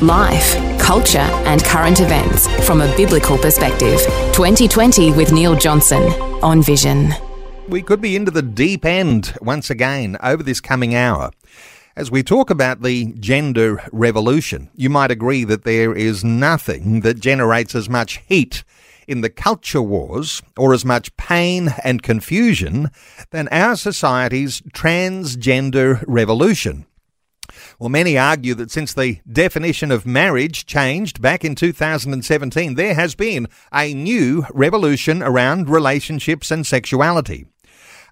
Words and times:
Life, 0.00 0.78
culture, 0.78 1.18
and 1.18 1.64
current 1.64 2.00
events 2.00 2.46
from 2.64 2.80
a 2.80 2.96
biblical 2.96 3.36
perspective. 3.36 3.98
2020 4.32 5.10
with 5.10 5.32
Neil 5.32 5.56
Johnson 5.56 6.02
on 6.40 6.62
Vision. 6.62 7.12
We 7.68 7.82
could 7.82 8.00
be 8.00 8.14
into 8.14 8.30
the 8.30 8.40
deep 8.40 8.84
end 8.84 9.34
once 9.42 9.70
again 9.70 10.16
over 10.22 10.42
this 10.42 10.60
coming 10.60 10.94
hour. 10.94 11.32
As 11.96 12.12
we 12.12 12.22
talk 12.22 12.48
about 12.48 12.82
the 12.82 13.12
gender 13.14 13.82
revolution, 13.90 14.70
you 14.76 14.88
might 14.88 15.10
agree 15.10 15.42
that 15.42 15.64
there 15.64 15.92
is 15.92 16.22
nothing 16.22 17.00
that 17.00 17.18
generates 17.18 17.74
as 17.74 17.88
much 17.88 18.22
heat 18.28 18.62
in 19.08 19.20
the 19.20 19.30
culture 19.30 19.82
wars 19.82 20.40
or 20.56 20.72
as 20.72 20.84
much 20.84 21.16
pain 21.16 21.74
and 21.82 22.04
confusion 22.04 22.92
than 23.30 23.48
our 23.48 23.74
society's 23.74 24.60
transgender 24.72 26.04
revolution. 26.06 26.86
Well, 27.80 27.90
many 27.90 28.18
argue 28.18 28.54
that 28.54 28.72
since 28.72 28.92
the 28.92 29.20
definition 29.30 29.92
of 29.92 30.04
marriage 30.04 30.66
changed 30.66 31.22
back 31.22 31.44
in 31.44 31.54
2017, 31.54 32.74
there 32.74 32.94
has 32.94 33.14
been 33.14 33.46
a 33.72 33.94
new 33.94 34.44
revolution 34.52 35.22
around 35.22 35.68
relationships 35.68 36.50
and 36.50 36.66
sexuality. 36.66 37.46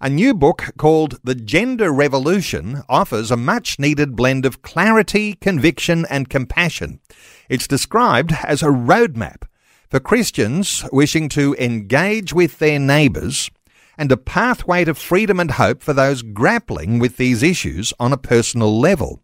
A 0.00 0.08
new 0.08 0.34
book 0.34 0.70
called 0.78 1.18
The 1.24 1.34
Gender 1.34 1.92
Revolution 1.92 2.84
offers 2.88 3.32
a 3.32 3.36
much 3.36 3.80
needed 3.80 4.14
blend 4.14 4.46
of 4.46 4.62
clarity, 4.62 5.34
conviction, 5.34 6.06
and 6.08 6.30
compassion. 6.30 7.00
It's 7.48 7.66
described 7.66 8.34
as 8.44 8.62
a 8.62 8.66
roadmap 8.66 9.48
for 9.90 9.98
Christians 9.98 10.84
wishing 10.92 11.28
to 11.30 11.56
engage 11.58 12.32
with 12.32 12.60
their 12.60 12.78
neighbours 12.78 13.50
and 13.98 14.12
a 14.12 14.16
pathway 14.16 14.84
to 14.84 14.94
freedom 14.94 15.40
and 15.40 15.52
hope 15.52 15.82
for 15.82 15.92
those 15.92 16.22
grappling 16.22 17.00
with 17.00 17.16
these 17.16 17.42
issues 17.42 17.92
on 17.98 18.12
a 18.12 18.16
personal 18.16 18.78
level. 18.78 19.22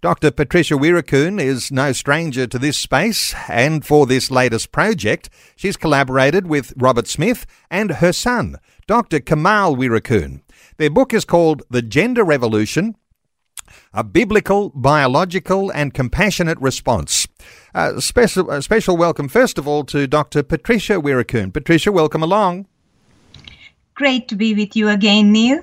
Dr. 0.00 0.30
Patricia 0.30 0.74
Weerakoon 0.74 1.40
is 1.40 1.72
no 1.72 1.90
stranger 1.90 2.46
to 2.46 2.58
this 2.58 2.78
space, 2.78 3.34
and 3.48 3.84
for 3.84 4.06
this 4.06 4.30
latest 4.30 4.70
project, 4.70 5.28
she's 5.56 5.76
collaborated 5.76 6.46
with 6.46 6.72
Robert 6.76 7.08
Smith 7.08 7.46
and 7.68 7.90
her 7.92 8.12
son, 8.12 8.58
Dr. 8.86 9.18
Kamal 9.18 9.74
Weerakoon. 9.74 10.42
Their 10.76 10.90
book 10.90 11.12
is 11.12 11.24
called 11.24 11.64
The 11.68 11.82
Gender 11.82 12.22
Revolution 12.22 12.94
a 13.92 14.02
biblical, 14.02 14.70
biological, 14.70 15.70
and 15.70 15.92
compassionate 15.92 16.58
response. 16.58 17.26
Uh, 17.74 18.00
special, 18.00 18.62
special 18.62 18.96
welcome, 18.96 19.28
first 19.28 19.58
of 19.58 19.68
all, 19.68 19.84
to 19.84 20.06
Dr. 20.06 20.42
Patricia 20.42 20.94
Weerakoon. 20.94 21.52
Patricia, 21.52 21.92
welcome 21.92 22.22
along. 22.22 22.66
Great 23.94 24.28
to 24.28 24.36
be 24.36 24.54
with 24.54 24.76
you 24.76 24.88
again, 24.88 25.32
Neil. 25.32 25.60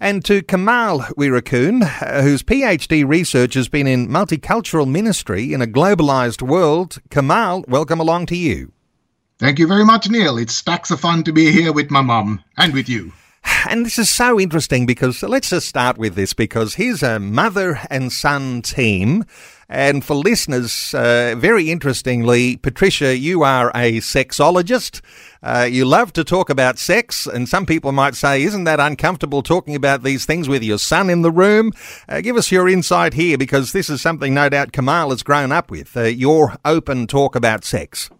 And 0.00 0.24
to 0.24 0.42
Kamal 0.42 1.00
uh, 1.00 2.22
whose 2.22 2.42
PhD 2.42 3.06
research 3.06 3.54
has 3.54 3.68
been 3.68 3.86
in 3.86 4.08
multicultural 4.08 4.88
ministry 4.88 5.52
in 5.52 5.62
a 5.62 5.66
globalized 5.66 6.42
world. 6.42 6.98
Kamal, 7.10 7.64
welcome 7.68 8.00
along 8.00 8.26
to 8.26 8.36
you. 8.36 8.72
Thank 9.38 9.58
you 9.58 9.66
very 9.66 9.84
much, 9.84 10.10
Neil. 10.10 10.36
It's 10.36 10.54
stacks 10.54 10.90
of 10.90 11.00
fun 11.00 11.24
to 11.24 11.32
be 11.32 11.50
here 11.50 11.72
with 11.72 11.90
my 11.90 12.02
mum 12.02 12.44
and 12.58 12.74
with 12.74 12.88
you. 12.88 13.12
And 13.68 13.86
this 13.86 13.98
is 13.98 14.10
so 14.10 14.38
interesting 14.38 14.86
because 14.86 15.22
let's 15.22 15.50
just 15.50 15.66
start 15.66 15.96
with 15.96 16.14
this 16.14 16.34
because 16.34 16.74
here's 16.74 17.02
a 17.02 17.18
mother 17.18 17.80
and 17.90 18.12
son 18.12 18.62
team 18.62 19.24
and 19.72 20.04
for 20.04 20.16
listeners, 20.16 20.92
uh, 20.94 21.36
very 21.38 21.70
interestingly, 21.70 22.56
Patricia, 22.56 23.16
you 23.16 23.44
are 23.44 23.70
a 23.72 23.98
sexologist. 24.00 25.00
Uh, 25.44 25.68
you 25.70 25.84
love 25.84 26.12
to 26.14 26.24
talk 26.24 26.50
about 26.50 26.76
sex, 26.76 27.24
and 27.24 27.48
some 27.48 27.66
people 27.66 27.92
might 27.92 28.16
say, 28.16 28.42
Isn't 28.42 28.64
that 28.64 28.80
uncomfortable 28.80 29.44
talking 29.44 29.76
about 29.76 30.02
these 30.02 30.26
things 30.26 30.48
with 30.48 30.64
your 30.64 30.78
son 30.78 31.08
in 31.08 31.22
the 31.22 31.30
room? 31.30 31.70
Uh, 32.08 32.20
give 32.20 32.36
us 32.36 32.50
your 32.50 32.68
insight 32.68 33.14
here 33.14 33.38
because 33.38 33.70
this 33.70 33.88
is 33.88 34.02
something 34.02 34.34
no 34.34 34.48
doubt 34.48 34.72
Kamal 34.72 35.10
has 35.10 35.22
grown 35.22 35.52
up 35.52 35.70
with 35.70 35.96
uh, 35.96 36.02
your 36.02 36.56
open 36.64 37.06
talk 37.06 37.36
about 37.36 37.64
sex. 37.64 38.10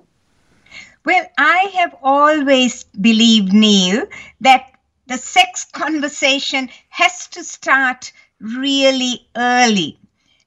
Well, 1.05 1.27
I 1.37 1.72
have 1.75 1.97
always 2.00 2.84
believed, 2.84 3.53
Neil, 3.53 4.06
that 4.41 4.71
the 5.09 5.19
sex 5.19 5.66
conversation 5.72 6.71
has 6.91 7.27
to 7.28 7.43
start 7.43 8.12
really 8.41 9.27
early. 9.37 10.00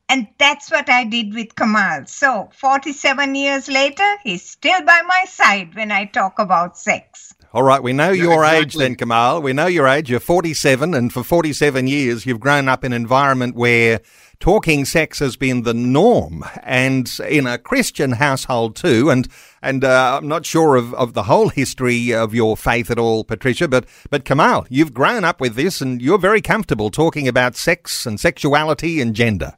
And 0.09 0.27
that's 0.37 0.69
what 0.69 0.89
I 0.89 1.05
did 1.05 1.33
with 1.33 1.55
Kamal. 1.55 2.05
So, 2.05 2.49
47 2.53 3.35
years 3.35 3.67
later, 3.67 4.17
he's 4.23 4.43
still 4.43 4.83
by 4.83 5.01
my 5.07 5.25
side 5.27 5.75
when 5.75 5.91
I 5.91 6.05
talk 6.05 6.39
about 6.39 6.77
sex. 6.77 7.33
All 7.53 7.63
right, 7.63 7.83
we 7.83 7.93
know 7.93 8.09
yeah, 8.09 8.23
your 8.23 8.43
exactly. 8.43 8.59
age 8.59 8.73
then, 8.73 8.95
Kamal. 8.95 9.41
We 9.41 9.53
know 9.53 9.67
your 9.67 9.87
age. 9.87 10.09
You're 10.09 10.19
47, 10.19 10.95
and 10.95 11.13
for 11.13 11.23
47 11.23 11.87
years, 11.87 12.25
you've 12.25 12.39
grown 12.39 12.67
up 12.67 12.83
in 12.83 12.93
an 12.93 13.01
environment 13.01 13.55
where 13.55 14.01
talking 14.39 14.85
sex 14.85 15.19
has 15.19 15.37
been 15.37 15.61
the 15.61 15.73
norm, 15.73 16.43
and 16.63 17.09
in 17.29 17.45
a 17.45 17.59
Christian 17.59 18.13
household 18.13 18.75
too. 18.75 19.11
And 19.11 19.27
and 19.61 19.83
uh, 19.83 20.17
I'm 20.17 20.27
not 20.27 20.47
sure 20.47 20.75
of, 20.75 20.93
of 20.95 21.13
the 21.13 21.23
whole 21.23 21.49
history 21.49 22.11
of 22.11 22.33
your 22.33 22.57
faith 22.57 22.89
at 22.89 22.97
all, 22.97 23.23
Patricia, 23.23 23.67
but 23.67 23.85
but 24.09 24.25
Kamal, 24.25 24.65
you've 24.69 24.93
grown 24.93 25.23
up 25.23 25.39
with 25.39 25.53
this, 25.53 25.79
and 25.79 26.01
you're 26.01 26.17
very 26.17 26.41
comfortable 26.41 26.89
talking 26.89 27.27
about 27.27 27.55
sex 27.55 28.07
and 28.07 28.19
sexuality 28.19 28.99
and 28.99 29.15
gender. 29.15 29.53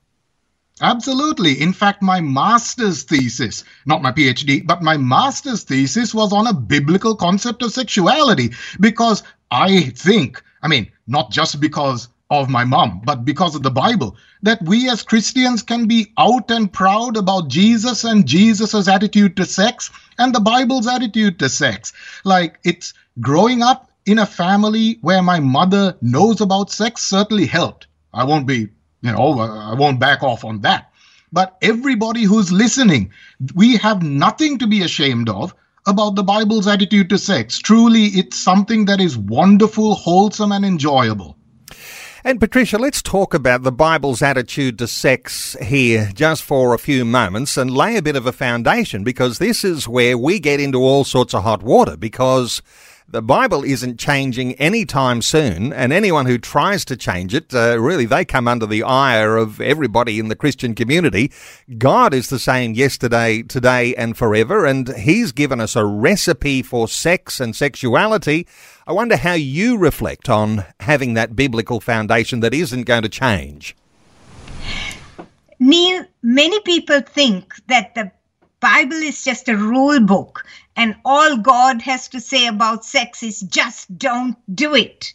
Absolutely. 0.82 1.62
In 1.62 1.72
fact, 1.72 2.02
my 2.02 2.20
master's 2.20 3.04
thesis, 3.04 3.64
not 3.86 4.02
my 4.02 4.12
PhD, 4.12 4.66
but 4.66 4.84
my 4.84 4.98
master's 4.98 5.64
thesis 5.64 6.14
was 6.14 6.34
on 6.34 6.48
a 6.48 6.54
biblical 6.54 7.16
concept 7.16 7.64
of 7.64 7.72
sexuality 7.72 8.52
because 8.82 9.24
I 9.52 9.92
think, 9.92 10.44
I 10.62 10.68
mean, 10.68 10.92
not 11.08 11.32
just 11.32 11.62
because 11.62 12.10
of 12.30 12.50
my 12.50 12.66
mom, 12.66 13.02
but 13.06 13.24
because 13.24 13.56
of 13.56 13.64
the 13.64 13.72
Bible, 13.72 14.18
that 14.42 14.62
we 14.64 14.90
as 14.90 15.02
Christians 15.02 15.64
can 15.64 15.88
be 15.88 16.12
out 16.18 16.52
and 16.52 16.72
proud 16.72 17.16
about 17.16 17.48
Jesus 17.48 18.04
and 18.04 18.28
Jesus's 18.28 18.90
attitude 18.90 19.38
to 19.38 19.46
sex 19.46 19.92
and 20.18 20.36
the 20.36 20.42
Bible's 20.42 20.88
attitude 20.88 21.40
to 21.40 21.48
sex. 21.48 21.94
Like 22.26 22.60
it's 22.66 22.94
growing 23.22 23.62
up 23.62 23.90
in 24.06 24.20
a 24.20 24.26
family 24.26 24.98
where 25.02 25.22
my 25.22 25.40
mother 25.40 25.96
knows 26.02 26.42
about 26.42 26.70
sex 26.70 27.02
certainly 27.04 27.46
helped. 27.46 27.88
I 28.14 28.26
won't 28.26 28.48
be 28.48 28.70
you 29.06 29.12
know, 29.12 29.40
I 29.40 29.74
won't 29.76 30.00
back 30.00 30.24
off 30.24 30.44
on 30.44 30.62
that. 30.62 30.92
But 31.32 31.58
everybody 31.62 32.24
who's 32.24 32.52
listening, 32.52 33.12
we 33.54 33.78
have 33.78 34.02
nothing 34.04 34.58
to 34.60 34.68
be 34.68 34.82
ashamed 34.82 35.30
of 35.30 35.54
about 35.86 36.16
the 36.16 36.24
Bible's 36.24 36.68
attitude 36.68 37.10
to 37.10 37.18
sex. 37.18 37.60
Truly, 37.60 38.06
it's 38.06 38.38
something 38.38 38.86
that 38.86 39.00
is 39.00 39.18
wonderful, 39.18 39.96
wholesome, 39.96 40.52
and 40.52 40.66
enjoyable. 40.66 41.38
And 42.24 42.40
Patricia, 42.40 42.80
let's 42.80 43.04
talk 43.04 43.36
about 43.36 43.62
the 43.62 43.72
Bible's 43.72 44.24
attitude 44.24 44.80
to 44.80 44.88
sex 44.88 45.56
here 45.62 46.10
just 46.16 46.42
for 46.42 46.74
a 46.74 46.80
few 46.80 47.06
moments 47.06 47.56
and 47.56 47.70
lay 47.70 47.98
a 47.98 48.02
bit 48.02 48.16
of 48.16 48.26
a 48.26 48.32
foundation 48.32 49.04
because 49.04 49.38
this 49.38 49.64
is 49.64 49.88
where 49.88 50.18
we 50.18 50.40
get 50.40 50.60
into 50.60 50.80
all 50.80 51.04
sorts 51.04 51.36
of 51.36 51.44
hot 51.44 51.62
water 51.62 51.96
because 51.96 52.64
the 53.08 53.22
Bible 53.22 53.64
isn't 53.64 54.00
changing 54.00 54.54
anytime 54.56 55.22
soon, 55.22 55.72
and 55.72 55.94
anyone 55.94 56.26
who 56.26 56.38
tries 56.38 56.84
to 56.86 56.98
change 56.98 57.36
it, 57.36 57.54
uh, 57.54 57.80
really, 57.80 58.06
they 58.06 58.26
come 58.26 58.48
under 58.48 58.66
the 58.66 58.84
ire 58.84 59.38
of 59.38 59.62
everybody 59.62 60.20
in 60.20 60.28
the 60.28 60.36
Christian 60.36 60.74
community. 60.74 61.32
God 61.78 62.14
is 62.14 62.30
the 62.30 62.40
same 62.40 62.74
yesterday, 62.74 63.44
today, 63.44 63.94
and 63.96 64.18
forever, 64.18 64.66
and 64.66 64.96
He's 64.98 65.32
given 65.32 65.62
us 65.62 65.76
a 65.76 65.86
recipe 65.86 66.64
for 66.64 66.88
sex 66.88 67.40
and 67.40 67.56
sexuality. 67.56 68.48
I 68.88 68.92
wonder 68.92 69.18
how 69.18 69.34
you 69.34 69.78
reflect 69.78 70.28
on 70.28 70.66
having 70.80 71.14
that 71.14 71.36
biblical 71.36 71.80
foundation 71.80 72.40
that 72.40 72.54
isn't 72.54 72.84
going 72.84 73.04
to 73.04 73.10
change. 73.10 73.76
Neil, 75.60 76.06
many 76.22 76.60
people 76.62 77.02
think 77.02 77.54
that 77.68 77.96
the 77.96 78.12
Bible 78.66 79.04
is 79.04 79.24
just 79.24 79.48
a 79.48 79.56
rule 79.56 80.00
book 80.00 80.44
and 80.76 80.96
all 81.06 81.38
God 81.38 81.84
has 81.84 82.08
to 82.08 82.20
say 82.20 82.48
about 82.48 82.84
sex 82.84 83.22
is 83.22 83.42
just 83.42 83.96
don't 84.00 84.36
do 84.56 84.74
it. 84.74 85.14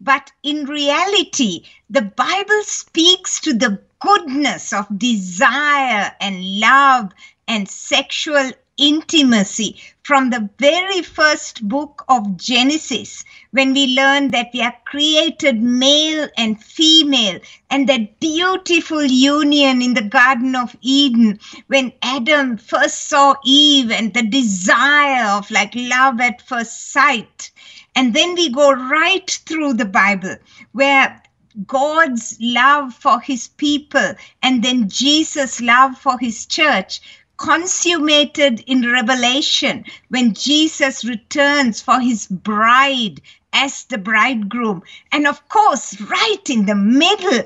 But 0.00 0.30
in 0.44 0.66
reality, 0.66 1.64
the 1.90 2.02
Bible 2.02 2.62
speaks 2.62 3.40
to 3.40 3.54
the 3.54 3.80
goodness 3.98 4.72
of 4.72 4.86
desire 4.96 6.12
and 6.20 6.60
love 6.60 7.10
and 7.48 7.68
sexual 7.68 8.52
intimacy 8.82 9.80
from 10.02 10.30
the 10.30 10.50
very 10.58 11.02
first 11.02 11.66
book 11.68 12.04
of 12.08 12.36
Genesis, 12.36 13.24
when 13.52 13.72
we 13.72 13.94
learn 13.94 14.28
that 14.32 14.50
we 14.52 14.60
are 14.60 14.74
created 14.84 15.62
male 15.62 16.28
and 16.36 16.60
female, 16.62 17.38
and 17.70 17.88
that 17.88 18.18
beautiful 18.18 19.04
union 19.04 19.80
in 19.80 19.94
the 19.94 20.02
Garden 20.02 20.56
of 20.56 20.76
Eden, 20.80 21.38
when 21.68 21.92
Adam 22.02 22.56
first 22.56 23.08
saw 23.08 23.34
Eve 23.44 23.92
and 23.92 24.12
the 24.14 24.26
desire 24.26 25.26
of 25.26 25.48
like 25.52 25.72
love 25.76 26.20
at 26.20 26.42
first 26.42 26.90
sight. 26.90 27.52
And 27.94 28.14
then 28.14 28.34
we 28.34 28.50
go 28.50 28.72
right 28.72 29.30
through 29.46 29.74
the 29.74 29.84
Bible 29.84 30.36
where 30.72 31.22
God's 31.66 32.36
love 32.40 32.94
for 32.94 33.20
his 33.20 33.48
people 33.48 34.14
and 34.42 34.64
then 34.64 34.88
Jesus' 34.88 35.60
love 35.60 35.98
for 35.98 36.18
his 36.18 36.46
church 36.46 37.00
consummated 37.42 38.62
in 38.68 38.88
Revelation 38.88 39.84
when 40.10 40.32
Jesus 40.32 41.04
returns 41.04 41.82
for 41.82 41.98
his 41.98 42.28
bride 42.28 43.20
as 43.52 43.84
the 43.86 43.98
bridegroom. 43.98 44.80
And 45.10 45.26
of 45.26 45.48
course, 45.48 46.00
right 46.02 46.48
in 46.48 46.66
the 46.66 46.76
middle, 46.76 47.42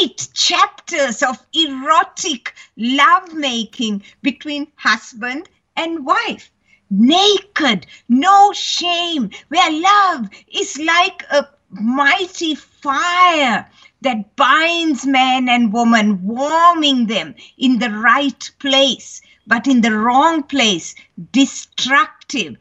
eight 0.00 0.28
chapters 0.32 1.22
of 1.22 1.36
erotic 1.52 2.54
lovemaking 2.78 4.02
between 4.22 4.66
husband 4.76 5.50
and 5.76 6.06
wife. 6.06 6.50
Naked, 6.90 7.86
no 8.08 8.54
shame, 8.54 9.28
where 9.48 9.70
love 9.70 10.30
is 10.50 10.78
like 10.78 11.22
a 11.30 11.46
mighty 11.70 12.54
fire 12.54 13.68
that 14.00 14.36
binds 14.36 15.06
man 15.06 15.48
and 15.48 15.72
woman, 15.72 16.22
warming 16.22 17.06
them 17.06 17.34
in 17.56 17.78
the 17.78 17.90
right 17.90 18.50
place, 18.58 19.20
but 19.46 19.66
in 19.66 19.80
the 19.80 19.96
wrong 19.96 20.42
place, 20.42 20.94
destructive. 21.32 22.56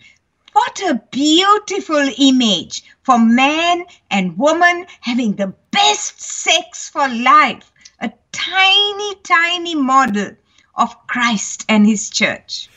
What 0.53 0.81
a 0.81 1.01
beautiful 1.11 2.09
image 2.17 2.83
for 3.03 3.19
man 3.19 3.85
and 4.09 4.37
woman 4.37 4.87
having 5.01 5.35
the 5.35 5.53
best 5.71 6.21
sex 6.21 6.89
for 6.89 7.07
life. 7.07 7.71
A 7.99 8.11
tiny, 8.31 9.15
tiny 9.23 9.75
model 9.75 10.31
of 10.75 11.07
Christ 11.07 11.65
and 11.69 11.85
his 11.85 12.09
church. 12.09 12.69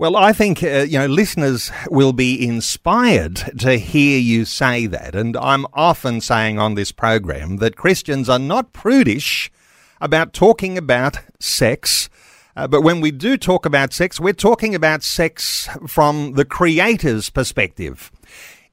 Well, 0.00 0.16
I 0.16 0.32
think 0.32 0.62
uh, 0.62 0.86
you 0.88 0.98
know 0.98 1.04
listeners 1.04 1.70
will 1.90 2.14
be 2.14 2.48
inspired 2.48 3.36
to 3.58 3.76
hear 3.76 4.18
you 4.18 4.46
say 4.46 4.86
that, 4.86 5.14
and 5.14 5.36
I'm 5.36 5.66
often 5.74 6.22
saying 6.22 6.58
on 6.58 6.74
this 6.74 6.90
program 6.90 7.58
that 7.58 7.76
Christians 7.76 8.26
are 8.30 8.38
not 8.38 8.72
prudish 8.72 9.52
about 10.00 10.32
talking 10.32 10.78
about 10.78 11.18
sex. 11.38 12.08
Uh, 12.56 12.66
but 12.66 12.80
when 12.80 13.02
we 13.02 13.10
do 13.10 13.36
talk 13.36 13.66
about 13.66 13.92
sex, 13.92 14.18
we're 14.18 14.32
talking 14.32 14.74
about 14.74 15.02
sex 15.02 15.68
from 15.86 16.32
the 16.32 16.46
Creator's 16.46 17.28
perspective. 17.28 18.10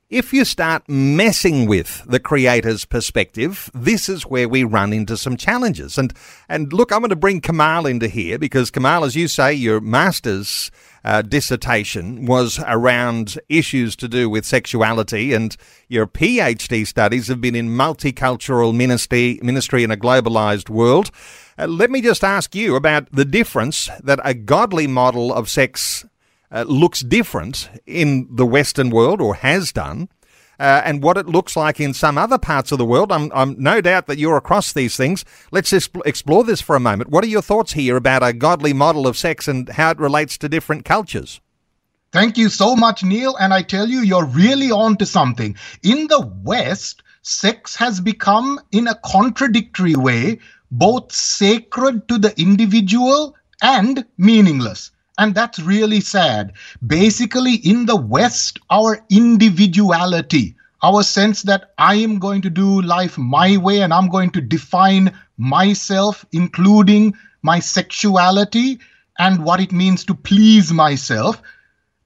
If 0.09 0.31
you 0.31 0.45
start 0.45 0.87
messing 0.87 1.65
with 1.65 2.05
the 2.07 2.21
creator's 2.21 2.85
perspective, 2.85 3.69
this 3.73 4.07
is 4.07 4.25
where 4.25 4.47
we 4.47 4.63
run 4.63 4.93
into 4.93 5.17
some 5.17 5.35
challenges. 5.35 5.97
And 5.97 6.13
and 6.47 6.71
look, 6.71 6.93
I'm 6.93 7.01
going 7.01 7.09
to 7.09 7.17
bring 7.17 7.41
Kamal 7.41 7.85
into 7.85 8.07
here 8.07 8.39
because 8.39 8.71
Kamal, 8.71 9.03
as 9.03 9.17
you 9.17 9.27
say, 9.27 9.53
your 9.53 9.81
master's 9.81 10.71
uh, 11.03 11.21
dissertation 11.21 12.25
was 12.25 12.59
around 12.65 13.39
issues 13.49 13.95
to 13.97 14.07
do 14.07 14.29
with 14.29 14.45
sexuality, 14.45 15.33
and 15.33 15.55
your 15.87 16.07
PhD 16.07 16.85
studies 16.85 17.27
have 17.27 17.41
been 17.41 17.55
in 17.55 17.69
multicultural 17.69 18.75
ministry, 18.75 19.39
ministry 19.41 19.83
in 19.83 19.91
a 19.91 19.97
globalized 19.97 20.69
world. 20.69 21.11
Uh, 21.57 21.67
let 21.67 21.89
me 21.89 22.01
just 22.01 22.23
ask 22.23 22.55
you 22.55 22.75
about 22.75 23.11
the 23.11 23.25
difference 23.25 23.89
that 24.03 24.19
a 24.23 24.33
godly 24.33 24.87
model 24.87 25.33
of 25.33 25.49
sex 25.49 26.05
uh, 26.51 26.63
looks 26.67 27.01
different 27.01 27.69
in 27.85 28.27
the 28.31 28.45
Western 28.45 28.89
world 28.89 29.21
or 29.21 29.35
has 29.35 29.71
done 29.71 30.09
uh, 30.59 30.81
and 30.83 31.03
what 31.03 31.17
it 31.17 31.27
looks 31.27 31.55
like 31.55 31.79
in 31.79 31.93
some 31.93 32.17
other 32.17 32.37
parts 32.37 32.71
of 32.71 32.77
the 32.77 32.85
world. 32.85 33.11
I'm, 33.11 33.31
I'm 33.33 33.55
no 33.61 33.81
doubt 33.81 34.07
that 34.07 34.17
you're 34.17 34.37
across 34.37 34.73
these 34.73 34.97
things. 34.97 35.23
Let's 35.51 35.69
just 35.69 35.91
explore 36.05 36.43
this 36.43 36.61
for 36.61 36.75
a 36.75 36.79
moment. 36.79 37.09
What 37.09 37.23
are 37.23 37.27
your 37.27 37.41
thoughts 37.41 37.73
here 37.73 37.95
about 37.95 38.23
a 38.23 38.33
godly 38.33 38.73
model 38.73 39.07
of 39.07 39.17
sex 39.17 39.47
and 39.47 39.69
how 39.69 39.91
it 39.91 39.99
relates 39.99 40.37
to 40.39 40.49
different 40.49 40.85
cultures? 40.85 41.41
Thank 42.11 42.37
you 42.37 42.49
so 42.49 42.75
much, 42.75 43.03
Neil. 43.03 43.35
And 43.37 43.53
I 43.53 43.61
tell 43.61 43.87
you, 43.87 43.99
you're 43.99 44.25
really 44.25 44.71
on 44.71 44.97
to 44.97 45.05
something. 45.05 45.55
In 45.83 46.07
the 46.07 46.21
West, 46.43 47.03
sex 47.21 47.75
has 47.75 47.99
become, 47.99 48.59
in 48.71 48.87
a 48.87 48.99
contradictory 49.05 49.95
way, 49.95 50.39
both 50.71 51.11
sacred 51.11 52.07
to 52.07 52.17
the 52.17 52.39
individual 52.39 53.35
and 53.61 54.05
meaningless. 54.17 54.91
And 55.17 55.33
that's 55.33 55.59
really 55.59 56.01
sad. 56.01 56.53
Basically, 56.85 57.55
in 57.55 57.85
the 57.85 57.95
West, 57.95 58.59
our 58.69 59.03
individuality, 59.09 60.55
our 60.83 61.01
sense 61.03 61.41
that 61.43 61.73
I 61.77 61.95
am 61.95 62.19
going 62.19 62.41
to 62.43 62.49
do 62.49 62.81
life 62.81 63.17
my 63.17 63.57
way 63.57 63.81
and 63.81 63.93
I'm 63.93 64.09
going 64.09 64.29
to 64.31 64.41
define 64.41 65.11
myself, 65.37 66.23
including 66.31 67.15
my 67.41 67.59
sexuality 67.59 68.79
and 69.17 69.43
what 69.43 69.59
it 69.59 69.71
means 69.71 70.05
to 70.05 70.13
please 70.13 70.71
myself, 70.71 71.41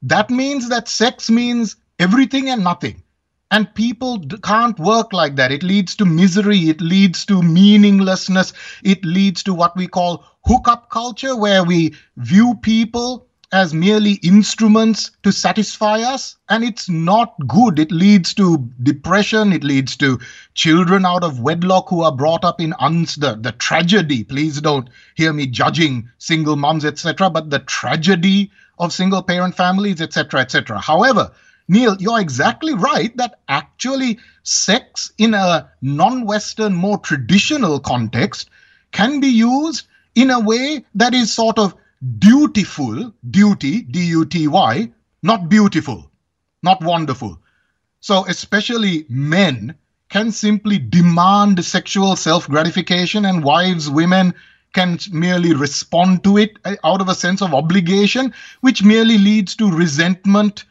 that 0.02 0.30
means 0.30 0.70
that 0.70 0.88
sex 0.88 1.30
means 1.30 1.76
everything 2.00 2.50
and 2.50 2.64
nothing. 2.64 3.04
And 3.52 3.74
people 3.76 4.24
can't 4.44 4.80
work 4.80 5.12
like 5.12 5.36
that. 5.36 5.52
It 5.52 5.62
leads 5.62 5.96
to 5.98 6.06
misery. 6.06 6.70
It 6.70 6.80
leads 6.80 7.26
to 7.26 7.44
meaninglessness. 7.44 8.54
It 8.84 9.04
leads 9.04 9.44
to 9.44 9.54
what 9.54 9.76
we 9.76 9.88
call 9.88 10.24
hookup 10.46 10.90
culture, 10.90 11.36
where 11.36 11.64
we 11.64 11.96
view 12.18 12.56
people 12.62 13.28
as 13.52 13.74
merely 13.74 14.14
instruments 14.24 15.12
to 15.24 15.32
satisfy 15.32 16.00
us. 16.00 16.38
And 16.50 16.64
it's 16.64 16.90
not 16.90 17.36
good. 17.48 17.80
It 17.80 17.92
leads 17.92 18.34
to 18.36 18.70
depression. 18.82 19.52
It 19.52 19.64
leads 19.64 19.98
to 19.98 20.20
children 20.54 21.06
out 21.06 21.24
of 21.24 21.42
wedlock 21.42 21.90
who 21.90 22.02
are 22.02 22.16
brought 22.16 22.46
up 22.46 22.62
in 22.62 22.74
uns- 22.80 23.16
the, 23.16 23.36
the 23.36 23.52
tragedy. 23.52 24.24
Please 24.24 24.62
don't 24.62 24.90
hear 25.16 25.34
me 25.34 25.48
judging 25.48 26.10
single 26.18 26.56
moms, 26.56 26.86
etc., 26.86 27.30
but 27.30 27.50
the 27.50 27.60
tragedy 27.60 28.52
of 28.80 28.94
single 28.94 29.22
parent 29.22 29.56
families, 29.56 30.02
etc., 30.02 30.40
etc. 30.40 30.80
However, 30.80 31.32
Neil, 31.68 31.96
you're 32.00 32.20
exactly 32.20 32.74
right 32.74 33.16
that 33.18 33.40
actually 33.48 34.20
sex 34.44 35.12
in 35.18 35.34
a 35.34 35.70
non 35.82 36.26
Western, 36.26 36.74
more 36.74 36.98
traditional 36.98 37.80
context 37.80 38.50
can 38.92 39.20
be 39.20 39.28
used 39.28 39.88
in 40.16 40.30
a 40.30 40.40
way 40.40 40.86
that 40.96 41.14
is 41.14 41.34
sort 41.34 41.58
of 41.58 41.76
dutiful, 42.20 43.14
duty, 43.30 43.82
D 43.84 44.06
U 44.08 44.26
T 44.26 44.48
Y, 44.48 44.92
not 45.24 45.50
beautiful, 45.50 46.10
not 46.64 46.84
wonderful. 46.84 47.40
So, 48.00 48.26
especially 48.26 49.06
men 49.10 49.76
can 50.10 50.32
simply 50.32 50.80
demand 50.80 51.64
sexual 51.64 52.16
self 52.16 52.48
gratification, 52.50 53.26
and 53.26 53.44
wives, 53.44 53.90
women, 53.90 54.34
can 54.74 54.98
merely 55.12 55.54
respond 55.54 56.24
to 56.24 56.38
it 56.38 56.58
uh, 56.66 56.76
out 56.84 57.02
of 57.02 57.10
a 57.10 57.16
sense 57.16 57.42
of 57.42 57.54
obligation, 57.54 58.34
which 58.62 58.84
merely 58.84 59.18
leads 59.18 59.56
to 59.58 59.70
resentment 59.70 60.66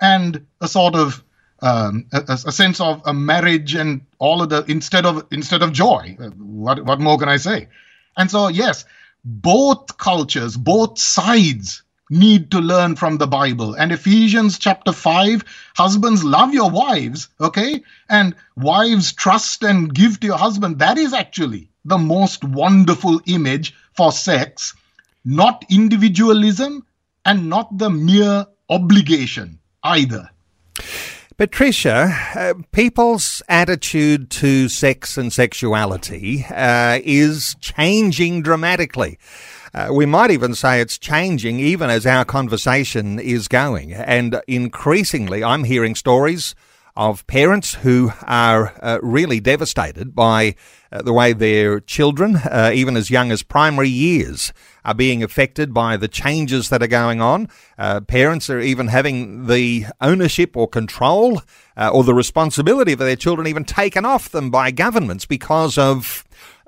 and 0.00 0.46
a 0.60 0.68
sort 0.68 0.94
of 0.94 1.22
um, 1.62 2.06
a, 2.12 2.22
a, 2.28 2.52
sense 2.52 2.80
of 2.80 3.02
a 3.04 3.12
marriage 3.12 3.74
and 3.74 4.00
all 4.18 4.40
of 4.40 4.48
the 4.48 4.64
instead 4.66 5.04
of 5.04 5.26
instead 5.30 5.62
of 5.62 5.72
joy. 5.72 6.16
What 6.38 6.84
what 6.86 7.00
more 7.00 7.18
can 7.18 7.28
I 7.28 7.36
say? 7.36 7.68
And 8.16 8.30
so 8.30 8.48
yes, 8.48 8.84
both 9.24 9.98
cultures, 9.98 10.56
both 10.56 10.98
sides 10.98 11.82
need 12.10 12.50
to 12.50 12.58
learn 12.58 12.96
from 12.96 13.18
the 13.18 13.26
Bible. 13.26 13.74
And 13.74 13.92
Ephesians 13.92 14.58
chapter 14.58 14.92
5, 14.92 15.44
husbands 15.76 16.24
love 16.24 16.52
your 16.52 16.70
wives, 16.70 17.28
okay? 17.40 17.82
And 18.08 18.34
wives 18.56 19.12
trust 19.12 19.62
and 19.62 19.94
give 19.94 20.18
to 20.20 20.26
your 20.26 20.38
husband. 20.38 20.80
That 20.80 20.98
is 20.98 21.12
actually 21.12 21.70
the 21.84 21.98
most 21.98 22.42
wonderful 22.44 23.20
image 23.26 23.74
for 23.92 24.10
sex, 24.10 24.74
not 25.24 25.64
individualism 25.70 26.84
and 27.24 27.48
not 27.48 27.78
the 27.78 27.90
mere 27.90 28.46
obligation 28.68 29.58
either. 29.84 30.28
Patricia, 31.40 32.14
uh, 32.34 32.52
people's 32.70 33.40
attitude 33.48 34.28
to 34.28 34.68
sex 34.68 35.16
and 35.16 35.32
sexuality 35.32 36.44
uh, 36.50 36.98
is 37.02 37.56
changing 37.62 38.42
dramatically. 38.42 39.18
Uh, 39.72 39.88
we 39.90 40.04
might 40.04 40.30
even 40.30 40.54
say 40.54 40.82
it's 40.82 40.98
changing 40.98 41.58
even 41.58 41.88
as 41.88 42.04
our 42.04 42.26
conversation 42.26 43.18
is 43.18 43.48
going. 43.48 43.94
And 43.94 44.42
increasingly, 44.46 45.42
I'm 45.42 45.64
hearing 45.64 45.94
stories 45.94 46.54
of 47.00 47.26
parents 47.26 47.76
who 47.76 48.12
are 48.24 48.74
uh, 48.82 48.98
really 49.02 49.40
devastated 49.40 50.14
by 50.14 50.54
uh, 50.92 51.00
the 51.00 51.14
way 51.14 51.32
their 51.32 51.80
children, 51.80 52.36
uh, 52.36 52.70
even 52.74 52.94
as 52.94 53.08
young 53.08 53.32
as 53.32 53.42
primary 53.42 53.88
years, 53.88 54.52
are 54.84 54.92
being 54.92 55.22
affected 55.22 55.72
by 55.72 55.96
the 55.96 56.08
changes 56.08 56.68
that 56.68 56.82
are 56.82 56.86
going 56.86 57.22
on. 57.22 57.48
Uh, 57.78 58.02
parents 58.02 58.50
are 58.50 58.60
even 58.60 58.88
having 58.88 59.46
the 59.46 59.86
ownership 60.02 60.54
or 60.54 60.68
control 60.68 61.40
uh, 61.74 61.88
or 61.88 62.04
the 62.04 62.12
responsibility 62.12 62.92
of 62.92 62.98
their 62.98 63.16
children 63.16 63.46
even 63.46 63.64
taken 63.64 64.04
off 64.04 64.28
them 64.28 64.50
by 64.50 64.70
governments 64.70 65.24
because 65.24 65.78
of 65.78 66.22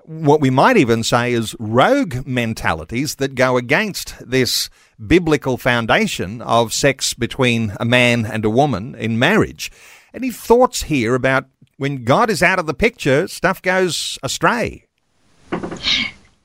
what 0.07 0.41
we 0.41 0.49
might 0.49 0.79
even 0.79 1.03
say 1.03 1.35
is 1.35 1.55
rogue 1.59 2.27
mentalities 2.27 3.17
that 3.17 3.35
go 3.35 3.59
against 3.59 4.15
this 4.27 4.71
biblical 5.07 5.59
foundation 5.59 6.41
of 6.41 6.73
sex 6.73 7.13
between 7.13 7.75
a 7.79 7.85
man 7.85 8.25
and 8.25 8.47
a 8.47 8.51
woman 8.51 8.95
in 8.95 9.19
marriage. 9.19 9.71
Any 10.15 10.31
thoughts 10.31 10.83
here 10.83 11.15
about 11.15 11.47
when 11.79 12.05
God 12.05 12.29
is 12.29 12.43
out 12.43 12.59
of 12.59 12.67
the 12.67 12.75
picture, 12.75 13.27
stuff 13.29 13.63
goes 13.63 14.19
astray? 14.23 14.85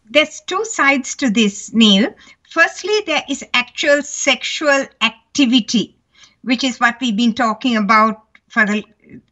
There's 0.10 0.42
two 0.48 0.64
sides 0.64 1.16
to 1.18 1.30
this, 1.30 1.74
Neil. 1.74 2.14
Firstly, 2.50 3.02
there 3.06 3.24
is 3.30 3.44
actual 3.54 4.02
sexual 4.04 4.86
activity, 5.02 5.98
which 6.44 6.64
is 6.64 6.80
what 6.80 6.96
we've 7.02 7.18
been 7.18 7.34
talking 7.34 7.76
about 7.76 8.24
for 8.48 8.66
the, 8.66 8.86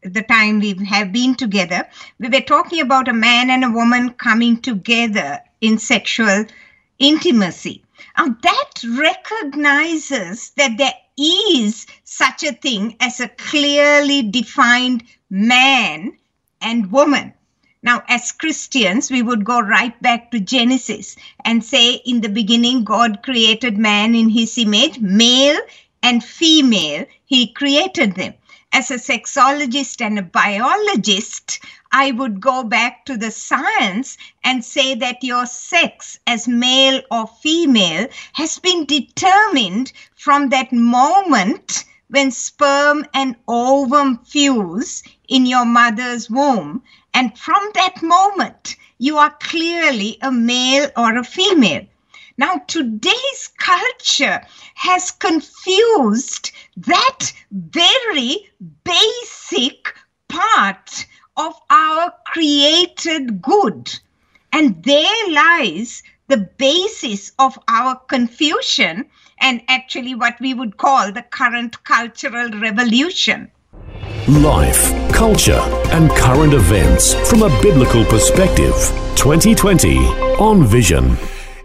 the 0.03 0.21
time 0.23 0.59
we 0.59 0.75
have 0.85 1.13
been 1.13 1.35
together. 1.35 1.87
We 2.19 2.27
were 2.27 2.41
talking 2.41 2.81
about 2.81 3.07
a 3.07 3.13
man 3.13 3.49
and 3.49 3.63
a 3.63 3.71
woman 3.71 4.11
coming 4.11 4.61
together 4.61 5.39
in 5.61 5.77
sexual 5.77 6.45
intimacy. 6.99 7.83
Now, 8.17 8.35
that 8.43 8.71
recognizes 8.97 10.51
that 10.57 10.77
there 10.77 10.93
is 11.17 11.85
such 12.03 12.43
a 12.43 12.53
thing 12.53 12.95
as 12.99 13.19
a 13.19 13.27
clearly 13.27 14.21
defined 14.23 15.03
man 15.29 16.17
and 16.61 16.91
woman. 16.91 17.33
Now, 17.83 18.03
as 18.07 18.31
Christians, 18.31 19.11
we 19.11 19.21
would 19.21 19.45
go 19.45 19.59
right 19.59 19.99
back 20.01 20.31
to 20.31 20.39
Genesis 20.39 21.15
and 21.43 21.63
say, 21.63 22.01
In 22.05 22.21
the 22.21 22.29
beginning, 22.29 22.83
God 22.83 23.21
created 23.21 23.77
man 23.77 24.15
in 24.15 24.29
his 24.29 24.57
image, 24.57 24.99
male 24.99 25.59
and 26.01 26.23
female, 26.23 27.05
he 27.25 27.53
created 27.53 28.15
them. 28.15 28.33
As 28.71 28.89
a 28.91 28.95
sexologist 28.95 30.01
and 30.01 30.17
a 30.17 30.23
biologist, 30.23 31.59
I 31.97 32.11
would 32.11 32.41
go 32.41 32.65
back 32.65 33.05
to 33.05 33.15
the 33.15 33.31
science 33.31 34.17
and 34.43 34.65
say 34.65 34.95
that 34.95 35.23
your 35.23 35.45
sex 35.45 36.19
as 36.27 36.45
male 36.45 37.01
or 37.09 37.25
female 37.25 38.07
has 38.33 38.59
been 38.59 38.83
determined 38.83 39.93
from 40.13 40.49
that 40.49 40.73
moment 40.73 41.85
when 42.09 42.31
sperm 42.31 43.05
and 43.13 43.37
ovum 43.47 44.17
fuse 44.25 45.03
in 45.29 45.45
your 45.45 45.63
mother's 45.63 46.29
womb. 46.29 46.83
And 47.13 47.39
from 47.39 47.63
that 47.75 48.03
moment, 48.03 48.75
you 48.97 49.17
are 49.17 49.33
clearly 49.39 50.17
a 50.21 50.33
male 50.33 50.91
or 50.97 51.17
a 51.17 51.23
female. 51.23 51.85
Now, 52.37 52.57
today's 52.67 53.49
culture 53.57 54.45
has 54.73 55.11
confused 55.11 56.51
that 56.75 57.31
very 57.51 58.49
basic 58.83 59.95
part 60.27 61.05
of 61.37 61.53
our 61.69 62.13
created 62.25 63.41
good. 63.41 63.91
And 64.53 64.81
there 64.83 65.31
lies 65.31 66.03
the 66.27 66.49
basis 66.57 67.31
of 67.39 67.57
our 67.67 67.95
confusion 67.95 69.05
and 69.39 69.61
actually 69.67 70.15
what 70.15 70.39
we 70.39 70.53
would 70.53 70.77
call 70.77 71.11
the 71.11 71.21
current 71.21 71.83
cultural 71.83 72.49
revolution. 72.59 73.51
Life, 74.27 74.91
culture, 75.11 75.61
and 75.91 76.09
current 76.11 76.53
events 76.53 77.13
from 77.29 77.43
a 77.43 77.61
biblical 77.61 78.03
perspective. 78.05 78.73
2020 79.15 79.97
on 80.39 80.63
Vision. 80.65 81.15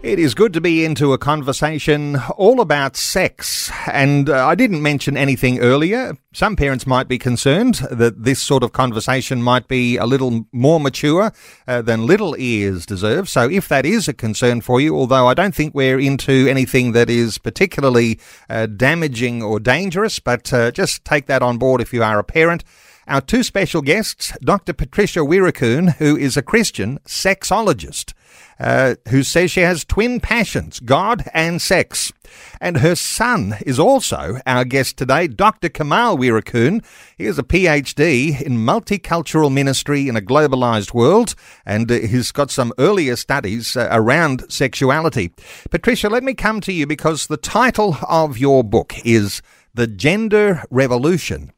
It 0.03 0.17
is 0.17 0.33
good 0.33 0.51
to 0.53 0.61
be 0.61 0.83
into 0.83 1.13
a 1.13 1.19
conversation 1.19 2.17
all 2.35 2.59
about 2.59 2.97
sex. 2.97 3.71
And 3.85 4.31
uh, 4.31 4.47
I 4.47 4.55
didn't 4.55 4.81
mention 4.81 5.15
anything 5.15 5.59
earlier. 5.59 6.17
Some 6.33 6.55
parents 6.55 6.87
might 6.87 7.07
be 7.07 7.19
concerned 7.19 7.75
that 7.91 8.23
this 8.23 8.41
sort 8.41 8.63
of 8.63 8.73
conversation 8.73 9.43
might 9.43 9.67
be 9.67 9.97
a 9.97 10.07
little 10.07 10.47
more 10.51 10.79
mature 10.79 11.31
uh, 11.67 11.83
than 11.83 12.07
little 12.07 12.35
ears 12.39 12.87
deserve. 12.87 13.29
So 13.29 13.47
if 13.47 13.67
that 13.67 13.85
is 13.85 14.07
a 14.07 14.13
concern 14.13 14.61
for 14.61 14.81
you, 14.81 14.97
although 14.97 15.27
I 15.27 15.35
don't 15.35 15.53
think 15.53 15.75
we're 15.75 15.99
into 15.99 16.47
anything 16.49 16.93
that 16.93 17.11
is 17.11 17.37
particularly 17.37 18.19
uh, 18.49 18.65
damaging 18.65 19.43
or 19.43 19.59
dangerous, 19.59 20.17
but 20.17 20.51
uh, 20.51 20.71
just 20.71 21.05
take 21.05 21.27
that 21.27 21.43
on 21.43 21.59
board 21.59 21.79
if 21.79 21.93
you 21.93 22.01
are 22.01 22.17
a 22.17 22.23
parent. 22.23 22.63
Our 23.07 23.21
two 23.21 23.43
special 23.43 23.83
guests, 23.83 24.35
Dr. 24.41 24.73
Patricia 24.73 25.19
Weerakoon, 25.19 25.97
who 25.97 26.17
is 26.17 26.37
a 26.37 26.41
Christian 26.41 26.97
sexologist 27.05 28.13
uh, 28.61 28.95
who 29.09 29.23
says 29.23 29.49
she 29.49 29.61
has 29.61 29.83
twin 29.83 30.19
passions, 30.19 30.79
God 30.79 31.23
and 31.33 31.59
sex. 31.61 32.13
And 32.61 32.77
her 32.77 32.95
son 32.95 33.55
is 33.65 33.79
also 33.79 34.37
our 34.45 34.63
guest 34.63 34.97
today, 34.97 35.27
Dr. 35.27 35.67
Kamal 35.67 36.17
Weerakoon. 36.17 36.85
He 37.17 37.25
is 37.25 37.39
a 37.39 37.43
PhD 37.43 38.39
in 38.39 38.57
multicultural 38.57 39.51
ministry 39.51 40.07
in 40.07 40.15
a 40.15 40.21
globalized 40.21 40.93
world, 40.93 41.33
and 41.65 41.91
uh, 41.91 41.95
he's 41.95 42.31
got 42.31 42.51
some 42.51 42.71
earlier 42.77 43.15
studies 43.15 43.75
uh, 43.75 43.89
around 43.91 44.45
sexuality. 44.49 45.33
Patricia, 45.71 46.07
let 46.07 46.23
me 46.23 46.35
come 46.35 46.61
to 46.61 46.71
you 46.71 46.85
because 46.85 47.27
the 47.27 47.37
title 47.37 47.97
of 48.07 48.37
your 48.37 48.63
book 48.63 48.93
is 49.03 49.41
The 49.73 49.87
Gender 49.87 50.63
Revolution 50.69 51.51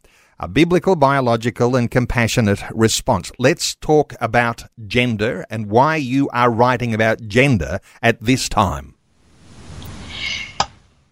a 0.44 0.48
biblical, 0.50 0.98
biological, 0.98 1.78
and 1.78 1.90
compassionate 1.90 2.62
response. 2.72 3.32
Let's 3.40 3.76
talk 3.76 4.14
about 4.20 4.66
gender 4.88 5.46
and 5.50 5.68
why 5.68 5.96
you 5.96 6.28
are 6.34 6.52
writing 6.52 6.94
about 6.94 7.26
gender 7.30 7.80
at 8.02 8.20
this 8.20 8.50
time. 8.50 8.96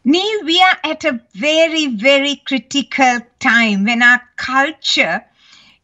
Neil, 0.04 0.44
we 0.44 0.62
are 0.62 0.78
at 0.84 1.06
a 1.06 1.22
very, 1.34 1.88
very 1.96 2.42
critical 2.46 3.20
time 3.40 3.86
when 3.86 4.04
our 4.04 4.22
culture 4.36 5.24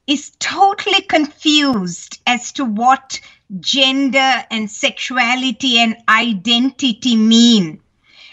is 0.08 0.32
totally 0.39 1.01
confused 1.04 2.20
as 2.27 2.51
to 2.51 2.66
what 2.66 3.22
gender 3.62 4.44
and 4.51 4.70
sexuality 4.70 5.80
and 5.80 5.96
identity 6.10 7.16
mean. 7.16 7.80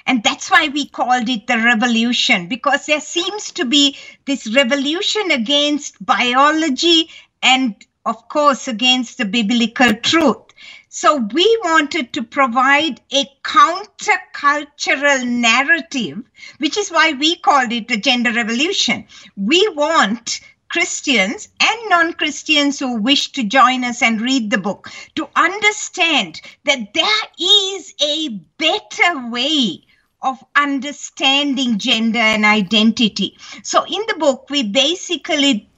And 0.06 0.22
that's 0.22 0.50
why 0.50 0.68
we 0.68 0.86
called 0.86 1.28
it 1.30 1.46
the 1.46 1.56
revolution, 1.58 2.46
because 2.46 2.84
there 2.86 3.00
seems 3.00 3.50
to 3.52 3.64
be 3.64 3.96
this 4.26 4.46
revolution 4.54 5.30
against 5.30 6.04
biology 6.04 7.08
and, 7.42 7.74
of 8.04 8.28
course, 8.28 8.68
against 8.68 9.16
the 9.16 9.24
biblical 9.24 9.94
truth. 9.94 10.42
So 10.90 11.16
we 11.16 11.58
wanted 11.64 12.12
to 12.12 12.22
provide 12.22 13.00
a 13.12 13.24
countercultural 13.42 15.26
narrative, 15.26 16.22
which 16.58 16.76
is 16.76 16.90
why 16.90 17.14
we 17.14 17.36
called 17.36 17.72
it 17.72 17.88
the 17.88 17.96
gender 17.96 18.32
revolution. 18.32 19.06
We 19.36 19.66
want 19.70 20.40
Christians 20.68 21.48
and 21.60 21.88
non 21.88 22.12
Christians 22.12 22.78
who 22.78 22.96
wish 22.96 23.32
to 23.32 23.42
join 23.42 23.84
us 23.84 24.02
and 24.02 24.20
read 24.20 24.50
the 24.50 24.58
book 24.58 24.90
to 25.14 25.28
understand 25.34 26.40
that 26.64 26.92
there 26.94 27.22
is 27.38 27.94
a 28.02 28.28
better 28.58 29.28
way 29.30 29.84
of 30.24 30.42
understanding 30.56 31.78
gender 31.78 32.18
and 32.18 32.44
identity. 32.44 33.36
So 33.62 33.84
in 33.84 34.02
the 34.08 34.16
book, 34.18 34.46
we 34.50 34.64
basically 34.64 35.68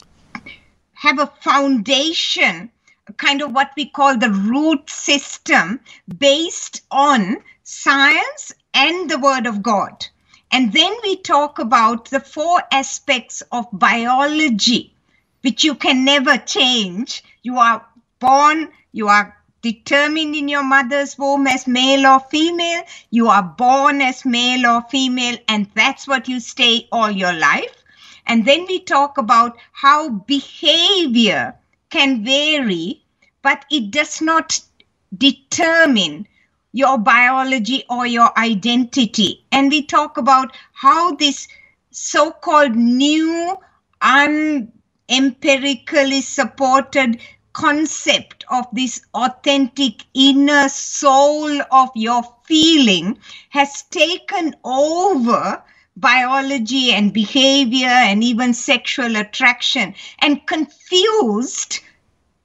have 0.94 1.18
a 1.18 1.32
foundation, 1.42 2.70
kind 3.18 3.42
of 3.42 3.52
what 3.52 3.72
we 3.76 3.86
call 3.86 4.16
the 4.16 4.30
root 4.30 4.88
system, 4.88 5.80
based 6.18 6.82
on 6.90 7.38
science 7.64 8.52
and 8.72 9.10
the 9.10 9.18
Word 9.18 9.46
of 9.46 9.62
God. 9.62 10.06
And 10.52 10.72
then 10.72 10.94
we 11.02 11.16
talk 11.16 11.58
about 11.58 12.10
the 12.10 12.20
four 12.20 12.62
aspects 12.70 13.42
of 13.50 13.66
biology, 13.72 14.94
which 15.42 15.64
you 15.64 15.74
can 15.74 16.04
never 16.04 16.38
change. 16.38 17.24
You 17.42 17.58
are 17.58 17.84
born, 18.20 18.68
you 18.92 19.08
are 19.08 19.36
determined 19.72 20.36
in 20.36 20.48
your 20.48 20.62
mother's 20.62 21.18
womb 21.18 21.48
as 21.48 21.66
male 21.66 22.06
or 22.06 22.20
female. 22.20 22.84
You 23.10 23.26
are 23.28 23.42
born 23.42 24.00
as 24.00 24.24
male 24.24 24.64
or 24.64 24.82
female, 24.82 25.38
and 25.48 25.68
that's 25.74 26.06
what 26.06 26.28
you 26.28 26.38
stay 26.38 26.86
all 26.92 27.10
your 27.10 27.32
life. 27.32 27.82
And 28.26 28.44
then 28.44 28.64
we 28.68 28.78
talk 28.78 29.18
about 29.18 29.58
how 29.72 30.10
behavior 30.10 31.56
can 31.90 32.24
vary, 32.24 33.02
but 33.42 33.64
it 33.70 33.90
does 33.90 34.22
not 34.22 34.60
determine 35.16 36.28
your 36.72 36.98
biology 36.98 37.84
or 37.90 38.06
your 38.06 38.38
identity. 38.38 39.44
And 39.50 39.68
we 39.70 39.82
talk 39.82 40.16
about 40.16 40.56
how 40.74 41.16
this 41.16 41.48
so 41.90 42.30
called 42.30 42.76
new, 42.76 43.56
unempirically 44.00 46.20
supported 46.20 47.18
concept 47.56 48.44
of 48.50 48.66
this 48.74 49.00
authentic 49.14 50.04
inner 50.12 50.68
soul 50.68 51.50
of 51.72 51.88
your 51.94 52.22
feeling 52.44 53.18
has 53.48 53.82
taken 53.84 54.54
over 54.62 55.62
biology 55.96 56.92
and 56.92 57.14
behavior 57.14 57.88
and 57.88 58.22
even 58.22 58.52
sexual 58.52 59.16
attraction 59.16 59.94
and 60.18 60.46
confused 60.46 61.80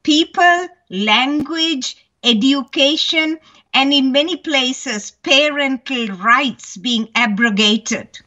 people, 0.04 0.68
language, 0.90 1.98
education, 2.24 3.38
and 3.74 3.94
in 3.94 4.14
many 4.14 4.38
places, 4.38 5.12
parental 5.24 6.08
rights 6.08 6.78
being 6.78 7.10
abrogated. 7.16 8.18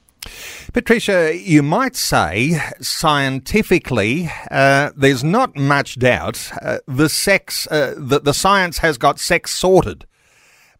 Patricia, 0.75 1.33
you 1.33 1.63
might 1.63 1.95
say 1.95 2.61
scientifically, 2.81 4.29
uh, 4.51 4.91
there's 4.97 5.23
not 5.23 5.55
much 5.55 6.01
doubt 6.01 6.51
uh, 6.61 6.79
the 6.89 7.09
sex, 7.09 7.69
uh, 7.69 7.95
the, 7.97 8.19
the 8.19 8.35
science 8.35 8.79
has 8.79 8.99
got 8.99 9.21
sex 9.21 9.53
sorted. 9.53 10.05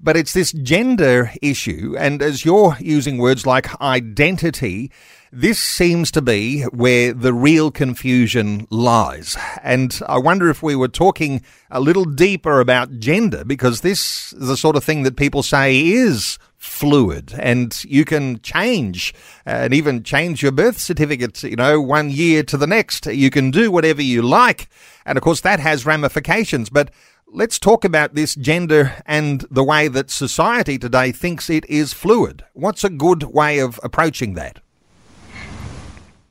But 0.01 0.17
it's 0.17 0.33
this 0.33 0.51
gender 0.51 1.31
issue, 1.41 1.95
and 1.97 2.23
as 2.23 2.45
you're 2.45 2.77
using 2.81 3.19
words 3.19 3.47
like 3.47 3.81
identity, 3.81 4.91
this 5.31 5.61
seems 5.61 6.11
to 6.11 6.21
be 6.21 6.63
where 6.63 7.13
the 7.13 7.33
real 7.33 7.71
confusion 7.71 8.67
lies. 8.71 9.37
And 9.63 10.01
I 10.09 10.19
wonder 10.19 10.51
if 10.51 10.61
we 10.61 10.75
were 10.75 10.89
talking 10.89 11.41
a 11.71 11.79
little 11.79 12.05
deeper 12.05 12.59
about 12.59 12.99
gender, 12.99 13.45
because 13.45 13.83
this 13.83 14.33
is 14.33 14.49
the 14.49 14.57
sort 14.57 14.75
of 14.75 14.83
thing 14.83 15.05
that 15.05 15.17
people 15.17 15.45
say 15.45 15.81
is 15.81 16.37
fluid 16.65 17.35
and 17.39 17.85
you 17.85 18.05
can 18.05 18.41
change 18.41 19.15
uh, 19.47 19.51
and 19.51 19.75
even 19.75 20.03
change 20.03 20.43
your 20.43 20.53
birth 20.53 20.79
certificate, 20.79 21.43
you 21.43 21.57
know, 21.57 21.81
one 21.81 22.11
year 22.11 22.43
to 22.43 22.57
the 22.57 22.67
next. 22.67 23.07
You 23.07 23.31
can 23.31 23.51
do 23.51 23.71
whatever 23.71 24.03
you 24.03 24.23
like. 24.23 24.69
And 25.07 25.19
of 25.19 25.23
course, 25.23 25.41
that 25.43 25.61
has 25.61 25.87
ramifications. 25.87 26.71
But 26.71 26.91
let's 27.27 27.59
talk 27.59 27.85
about 27.85 28.15
this 28.15 28.35
gender 28.35 28.95
and 29.07 29.45
the 29.51 29.65
way 29.65 29.89
that 29.89 30.11
society 30.11 30.79
today 30.79 31.13
thinks 31.13 31.51
it 31.51 31.69
is 31.69 31.93
fluid. 31.93 32.45
What's 32.53 32.85
a 32.85 32.91
good 32.91 33.25
way 33.25 33.59
of 33.59 33.79
approaching 33.83 34.35
that? 34.35 34.61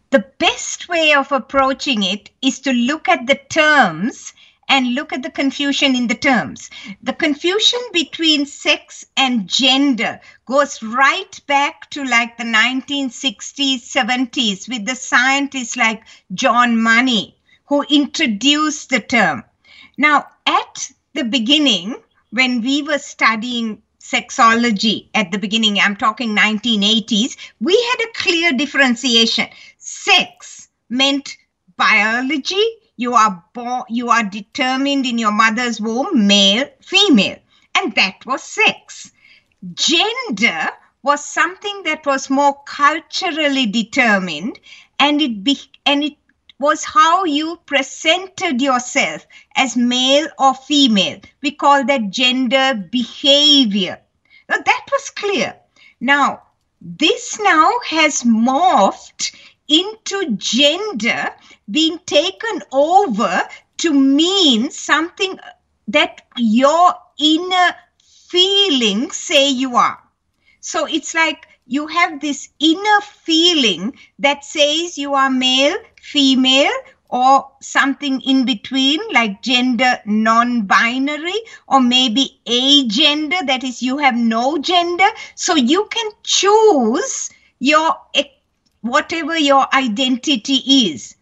The 0.09 0.25
best 0.37 0.89
way 0.89 1.13
of 1.13 1.31
approaching 1.31 2.03
it 2.03 2.29
is 2.41 2.59
to 2.61 2.71
look 2.71 3.09
at 3.09 3.25
the 3.27 3.39
terms 3.49 4.33
and 4.69 4.95
look 4.95 5.13
at 5.13 5.23
the 5.23 5.31
confusion 5.31 5.95
in 5.95 6.07
the 6.07 6.15
terms. 6.15 6.69
The 7.01 7.13
confusion 7.13 7.79
between 7.91 8.45
sex 8.45 9.05
and 9.17 9.47
gender 9.47 10.19
goes 10.45 10.81
right 10.81 11.39
back 11.47 11.89
to 11.91 12.03
like 12.03 12.37
the 12.37 12.43
1960s, 12.43 13.81
70s 13.81 14.69
with 14.69 14.85
the 14.85 14.95
scientists 14.95 15.75
like 15.75 16.03
John 16.33 16.81
Money 16.81 17.37
who 17.65 17.83
introduced 17.89 18.89
the 18.89 18.99
term. 18.99 19.43
Now, 19.97 20.27
at 20.45 20.91
the 21.13 21.23
beginning, 21.23 21.95
when 22.31 22.61
we 22.61 22.81
were 22.81 22.99
studying 22.99 23.81
sexology 23.99 25.09
at 25.13 25.31
the 25.31 25.37
beginning, 25.37 25.79
I'm 25.79 25.95
talking 25.95 26.35
1980s, 26.35 27.37
we 27.59 27.73
had 27.73 28.07
a 28.07 28.13
clear 28.13 28.53
differentiation. 28.53 29.47
Sex 29.77 30.67
meant 30.89 31.37
biology. 31.77 32.63
You 32.95 33.15
are 33.15 33.43
born, 33.53 33.83
you 33.89 34.09
are 34.09 34.23
determined 34.23 35.05
in 35.05 35.17
your 35.17 35.31
mother's 35.31 35.81
womb, 35.81 36.27
male, 36.27 36.69
female, 36.81 37.39
and 37.75 37.95
that 37.95 38.25
was 38.25 38.43
sex. 38.43 39.11
Gender 39.73 40.69
was 41.01 41.25
something 41.25 41.83
that 41.83 42.05
was 42.05 42.29
more 42.29 42.61
culturally 42.65 43.65
determined, 43.65 44.59
and 44.99 45.21
it 45.21 45.43
be, 45.43 45.59
and 45.85 46.03
it 46.03 46.17
was 46.59 46.83
how 46.83 47.25
you 47.25 47.59
presented 47.65 48.61
yourself 48.61 49.25
as 49.55 49.75
male 49.75 50.27
or 50.37 50.53
female. 50.53 51.19
We 51.41 51.51
call 51.51 51.83
that 51.85 52.11
gender 52.11 52.75
behavior. 52.91 53.99
Now, 54.47 54.57
that 54.63 54.85
was 54.91 55.09
clear. 55.09 55.55
Now, 55.99 56.43
this 56.79 57.39
now 57.39 57.71
has 57.89 58.23
morphed 58.23 59.35
into 59.67 60.35
gender 60.35 61.29
being 61.69 61.99
taken 62.05 62.61
over 62.71 63.41
to 63.77 63.93
mean 63.93 64.69
something 64.71 65.39
that 65.87 66.21
your 66.37 66.93
inner 67.19 67.75
feelings 68.29 69.15
say 69.15 69.49
you 69.49 69.75
are. 69.75 69.99
So 70.59 70.85
it's 70.85 71.13
like 71.13 71.47
you 71.65 71.87
have 71.87 72.19
this 72.19 72.49
inner 72.59 73.01
feeling 73.01 73.97
that 74.19 74.43
says 74.43 74.97
you 74.97 75.13
are 75.13 75.29
male, 75.29 75.75
female, 76.01 76.71
or 77.09 77.51
something 77.61 78.19
in 78.21 78.43
between, 78.43 78.99
like 79.11 79.43
gender 79.43 79.99
non 80.05 80.63
binary, 80.63 81.39
or 81.67 81.79
maybe 81.79 82.41
agender, 82.47 83.45
that 83.45 83.63
is, 83.63 83.83
you 83.83 83.99
have 83.99 84.15
no 84.15 84.57
gender. 84.57 85.07
So 85.35 85.55
you 85.55 85.87
can 85.91 86.11
choose 86.23 87.29
your 87.59 87.95
whatever 88.83 89.37
your 89.37 89.65
identity 89.73 90.61
is. 90.87 91.15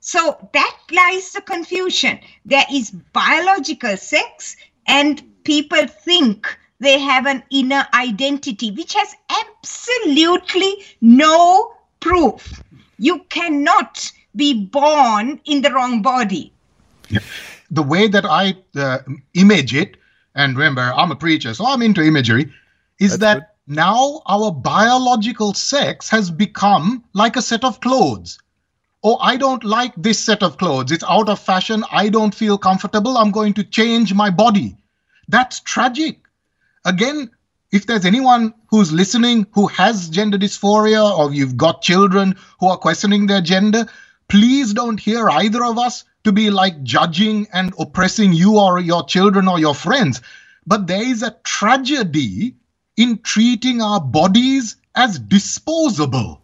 So 0.00 0.48
that 0.54 0.76
lies 0.90 1.32
the 1.32 1.42
confusion. 1.42 2.18
There 2.46 2.64
is 2.72 2.92
biological 3.12 3.96
sex, 3.96 4.56
and 4.86 5.22
people 5.44 5.86
think 5.86 6.46
they 6.80 6.98
have 6.98 7.26
an 7.26 7.42
inner 7.50 7.86
identity, 7.92 8.70
which 8.70 8.94
has 8.94 9.14
absolutely 9.42 10.84
no 11.00 11.74
proof. 12.00 12.62
You 12.98 13.18
cannot 13.28 14.10
be 14.34 14.54
born 14.54 15.40
in 15.44 15.62
the 15.62 15.72
wrong 15.72 16.00
body. 16.00 16.52
The 17.70 17.82
way 17.82 18.08
that 18.08 18.24
I 18.24 18.56
uh, 18.76 18.98
image 19.34 19.74
it, 19.74 19.96
and 20.34 20.56
remember, 20.56 20.92
I'm 20.94 21.10
a 21.10 21.16
preacher, 21.16 21.52
so 21.52 21.66
I'm 21.66 21.82
into 21.82 22.02
imagery, 22.02 22.52
is 23.00 23.18
That's 23.18 23.20
that 23.20 23.34
good. 23.34 23.46
Now 23.68 24.22
our 24.26 24.50
biological 24.50 25.52
sex 25.52 26.08
has 26.08 26.30
become 26.30 27.04
like 27.12 27.36
a 27.36 27.42
set 27.42 27.64
of 27.64 27.80
clothes. 27.80 28.38
Oh, 29.04 29.18
I 29.18 29.36
don't 29.36 29.62
like 29.62 29.92
this 29.96 30.18
set 30.18 30.42
of 30.42 30.56
clothes. 30.56 30.90
It's 30.90 31.04
out 31.08 31.28
of 31.28 31.38
fashion. 31.38 31.84
I 31.92 32.08
don't 32.08 32.34
feel 32.34 32.58
comfortable. 32.58 33.16
I'm 33.16 33.30
going 33.30 33.54
to 33.54 33.64
change 33.64 34.14
my 34.14 34.30
body. 34.30 34.76
That's 35.28 35.60
tragic. 35.60 36.20
Again, 36.84 37.30
if 37.70 37.86
there's 37.86 38.06
anyone 38.06 38.54
who's 38.70 38.90
listening 38.90 39.46
who 39.52 39.66
has 39.68 40.08
gender 40.08 40.38
dysphoria 40.38 41.16
or 41.18 41.32
you've 41.32 41.56
got 41.56 41.82
children 41.82 42.36
who 42.60 42.68
are 42.68 42.78
questioning 42.78 43.26
their 43.26 43.42
gender, 43.42 43.86
please 44.28 44.72
don't 44.72 44.98
hear 44.98 45.28
either 45.28 45.62
of 45.62 45.78
us 45.78 46.04
to 46.24 46.32
be 46.32 46.50
like 46.50 46.82
judging 46.82 47.46
and 47.52 47.74
oppressing 47.78 48.32
you 48.32 48.58
or 48.58 48.80
your 48.80 49.04
children 49.04 49.46
or 49.46 49.58
your 49.60 49.74
friends. 49.74 50.22
But 50.66 50.86
there 50.86 51.02
is 51.02 51.22
a 51.22 51.36
tragedy 51.44 52.54
in 52.98 53.20
treating 53.20 53.80
our 53.80 54.00
bodies 54.02 54.76
as 54.96 55.20
disposable. 55.20 56.42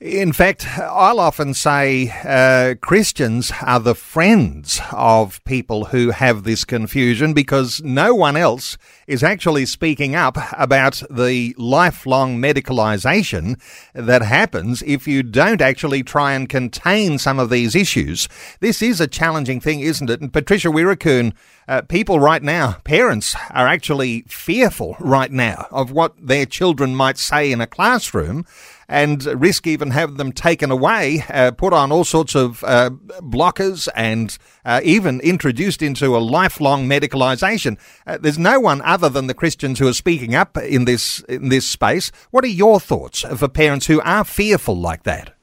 In 0.00 0.32
fact, 0.32 0.66
I'll 0.78 1.20
often 1.20 1.52
say 1.52 2.10
uh, 2.24 2.74
Christians 2.80 3.52
are 3.60 3.80
the 3.80 3.94
friends 3.94 4.80
of 4.92 5.44
people 5.44 5.86
who 5.86 6.08
have 6.08 6.44
this 6.44 6.64
confusion 6.64 7.34
because 7.34 7.82
no 7.84 8.14
one 8.14 8.34
else 8.34 8.78
is 9.06 9.22
actually 9.22 9.66
speaking 9.66 10.14
up 10.14 10.38
about 10.56 11.02
the 11.10 11.54
lifelong 11.58 12.38
medicalisation 12.38 13.60
that 13.92 14.22
happens 14.22 14.82
if 14.86 15.06
you 15.06 15.22
don't 15.22 15.60
actually 15.60 16.02
try 16.02 16.32
and 16.32 16.48
contain 16.48 17.18
some 17.18 17.38
of 17.38 17.50
these 17.50 17.74
issues. 17.74 18.26
This 18.60 18.80
is 18.80 19.02
a 19.02 19.06
challenging 19.06 19.60
thing, 19.60 19.80
isn't 19.80 20.08
it? 20.08 20.22
And 20.22 20.32
Patricia 20.32 20.68
Weerakoon, 20.68 21.34
uh, 21.68 21.82
people 21.82 22.18
right 22.18 22.42
now, 22.42 22.78
parents 22.84 23.36
are 23.50 23.68
actually 23.68 24.22
fearful 24.22 24.96
right 24.98 25.30
now 25.30 25.66
of 25.70 25.92
what 25.92 26.14
their 26.18 26.46
children 26.46 26.96
might 26.96 27.18
say 27.18 27.52
in 27.52 27.60
a 27.60 27.66
classroom 27.66 28.46
and 28.90 29.24
risk 29.40 29.68
even 29.68 29.92
having 29.92 30.16
them 30.16 30.32
taken 30.32 30.72
away, 30.72 31.24
uh, 31.30 31.52
put 31.52 31.72
on 31.72 31.92
all 31.92 32.04
sorts 32.04 32.34
of 32.34 32.62
uh, 32.64 32.90
blockers, 33.20 33.88
and 33.94 34.36
uh, 34.64 34.80
even 34.82 35.20
introduced 35.20 35.80
into 35.80 36.16
a 36.16 36.18
lifelong 36.18 36.88
medicalisation. 36.88 37.78
Uh, 38.04 38.18
there's 38.18 38.38
no 38.38 38.58
one 38.58 38.82
other 38.82 39.08
than 39.08 39.28
the 39.28 39.34
Christians 39.34 39.78
who 39.78 39.86
are 39.86 39.94
speaking 39.94 40.34
up 40.34 40.56
in 40.58 40.86
this 40.86 41.20
in 41.28 41.50
this 41.50 41.66
space. 41.66 42.10
What 42.32 42.42
are 42.42 42.48
your 42.48 42.80
thoughts 42.80 43.20
for 43.20 43.46
parents 43.46 43.86
who 43.86 44.00
are 44.00 44.24
fearful 44.24 44.76
like 44.76 45.04
that? 45.04 45.34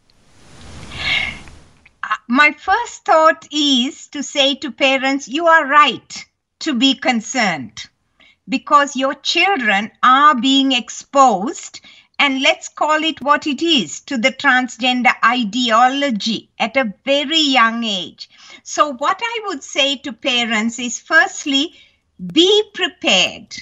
Uh, 2.03 2.15
my 2.27 2.51
first 2.51 3.05
thought 3.05 3.47
is 3.51 4.09
to 4.09 4.23
say 4.23 4.55
to 4.55 4.71
parents, 4.71 5.29
you 5.29 5.47
are 5.47 5.65
right 5.65 6.25
to 6.59 6.73
be 6.73 6.95
concerned 6.95 7.85
because 8.49 8.97
your 8.97 9.13
children 9.13 9.91
are 10.03 10.35
being 10.35 10.73
exposed 10.73 11.79
and 12.19 12.41
let's 12.41 12.67
call 12.67 13.03
it 13.03 13.21
what 13.21 13.45
it 13.45 13.61
is 13.61 14.01
to 14.01 14.17
the 14.17 14.31
transgender 14.31 15.13
ideology 15.23 16.49
at 16.57 16.75
a 16.75 16.93
very 17.05 17.39
young 17.39 17.83
age. 17.83 18.29
So, 18.63 18.93
what 18.93 19.21
I 19.23 19.39
would 19.45 19.63
say 19.63 19.97
to 19.97 20.13
parents 20.13 20.79
is 20.79 20.99
firstly, 20.99 21.73
be 22.33 22.63
prepared. 22.73 23.55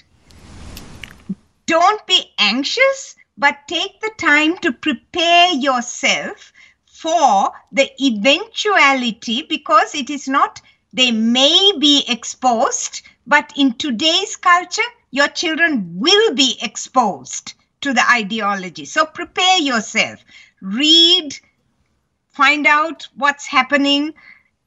Don't 1.65 2.07
be 2.07 2.31
anxious, 2.37 3.15
but 3.37 3.67
take 3.67 3.99
the 3.99 4.11
time 4.17 4.57
to 4.59 4.71
prepare 4.71 5.51
yourself 5.51 6.53
for 6.85 7.51
the 7.73 7.91
eventuality 8.01 9.41
because 9.41 9.93
it 9.93 10.09
is 10.09 10.29
not, 10.29 10.61
they 10.93 11.11
may 11.11 11.73
be 11.77 12.05
exposed, 12.07 13.01
but 13.27 13.51
in 13.57 13.73
today's 13.73 14.37
culture, 14.37 14.81
your 15.11 15.27
children 15.27 15.99
will 15.99 16.33
be 16.33 16.57
exposed 16.61 17.54
to 17.85 17.93
the 17.93 18.11
ideology. 18.11 18.83
So 18.85 19.05
prepare 19.05 19.59
yourself, 19.59 20.25
read, 20.59 21.37
find 22.29 22.65
out 22.65 23.07
what's 23.15 23.45
happening, 23.45 24.15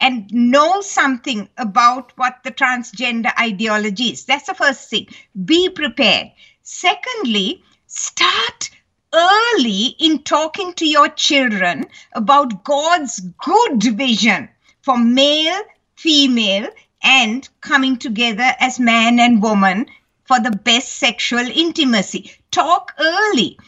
and 0.01 0.33
know 0.33 0.81
something 0.83 1.49
about 1.57 2.13
what 2.17 2.37
the 2.45 2.53
transgender 2.53 3.33
ideology 3.37 4.11
is. 4.11 4.25
That's 4.25 4.47
the 4.47 4.55
first 4.55 4.89
thing. 4.89 5.09
Be 5.45 5.69
prepared. 5.69 6.31
Secondly, 6.63 7.65
start 7.89 8.71
early 9.13 9.97
in 9.99 10.23
talking 10.23 10.75
to 10.75 10.87
your 10.87 11.09
children 11.09 11.87
about 12.13 12.63
God's 12.63 13.19
good 13.45 13.83
vision 13.83 14.49
for 14.83 14.97
male, 14.97 15.61
female, 15.97 16.69
and 17.03 17.49
coming 17.63 17.97
together 17.97 18.55
as 18.61 18.79
man 18.79 19.19
and 19.19 19.43
woman 19.43 19.87
for 20.25 20.39
the 20.39 20.53
best 20.53 20.99
sexual 20.99 21.41
intimacy. 21.41 22.38
Talk 22.51 22.95
early. 22.99 23.59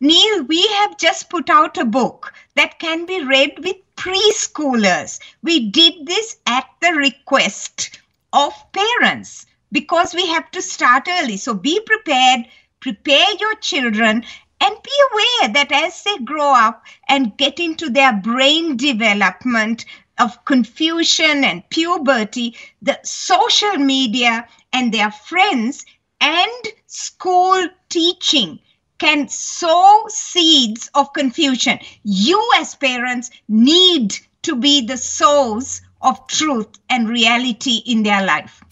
Neil, 0.00 0.44
we 0.44 0.66
have 0.68 0.96
just 0.98 1.28
put 1.28 1.50
out 1.50 1.76
a 1.76 1.84
book 1.84 2.32
that 2.54 2.78
can 2.78 3.04
be 3.06 3.24
read 3.24 3.58
with 3.64 3.76
preschoolers. 3.96 5.18
We 5.42 5.70
did 5.70 6.06
this 6.06 6.36
at 6.46 6.66
the 6.80 6.92
request 6.92 7.98
of 8.32 8.52
parents 8.72 9.46
because 9.72 10.14
we 10.14 10.26
have 10.28 10.50
to 10.52 10.62
start 10.62 11.08
early. 11.08 11.36
So 11.36 11.54
be 11.54 11.80
prepared, 11.80 12.46
prepare 12.80 13.26
your 13.40 13.54
children, 13.56 14.24
and 14.60 14.82
be 14.82 14.90
aware 15.12 15.52
that 15.54 15.72
as 15.72 16.02
they 16.02 16.18
grow 16.18 16.52
up 16.54 16.84
and 17.08 17.36
get 17.36 17.58
into 17.58 17.90
their 17.90 18.12
brain 18.12 18.76
development 18.76 19.84
of 20.18 20.44
confusion 20.44 21.44
and 21.44 21.68
puberty, 21.70 22.56
the 22.82 22.98
social 23.04 23.76
media 23.76 24.46
and 24.72 24.92
their 24.92 25.10
friends 25.10 25.84
and 26.20 26.68
school 26.86 27.68
teaching 27.88 28.58
can 28.98 29.28
sow 29.28 30.04
seeds 30.08 30.90
of 30.94 31.12
confusion. 31.12 31.78
You, 32.02 32.42
as 32.56 32.74
parents, 32.74 33.30
need 33.48 34.16
to 34.42 34.56
be 34.56 34.84
the 34.84 34.96
source 34.96 35.80
of 36.00 36.26
truth 36.26 36.68
and 36.90 37.08
reality 37.08 37.82
in 37.86 38.02
their 38.02 38.24
life. 38.24 38.62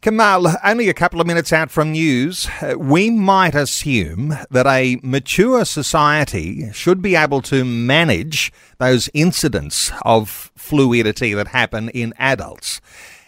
Kamal, 0.00 0.46
only 0.64 0.88
a 0.88 0.94
couple 0.94 1.20
of 1.20 1.26
minutes 1.26 1.52
out 1.52 1.70
from 1.70 1.92
news, 1.92 2.48
uh, 2.62 2.74
we 2.78 3.10
might 3.10 3.54
assume 3.54 4.34
that 4.50 4.66
a 4.66 4.98
mature 5.02 5.64
society 5.66 6.72
should 6.72 7.02
be 7.02 7.14
able 7.14 7.42
to 7.42 7.64
manage 7.66 8.50
those 8.78 9.10
incidents 9.12 9.92
of 10.02 10.50
fluidity 10.56 11.34
that 11.34 11.48
happen 11.48 11.90
in 11.90 12.14
adults. 12.18 12.80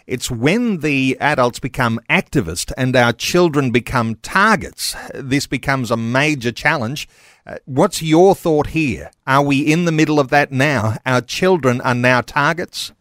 It's 0.05 0.29
when 0.29 0.79
the 0.79 1.17
adults 1.19 1.59
become 1.59 1.99
activists 2.09 2.71
and 2.77 2.95
our 2.95 3.13
children 3.13 3.71
become 3.71 4.15
targets, 4.15 4.95
this 5.13 5.47
becomes 5.47 5.91
a 5.91 5.97
major 5.97 6.51
challenge. 6.51 7.07
Uh, 7.45 7.55
what's 7.65 8.01
your 8.01 8.35
thought 8.35 8.67
here? 8.67 9.11
Are 9.25 9.43
we 9.43 9.59
in 9.59 9.85
the 9.85 9.91
middle 9.91 10.19
of 10.19 10.29
that 10.29 10.51
now? 10.51 10.97
Our 11.05 11.21
children 11.21 11.79
are 11.81 11.95
now 11.95 12.21
targets? 12.21 12.91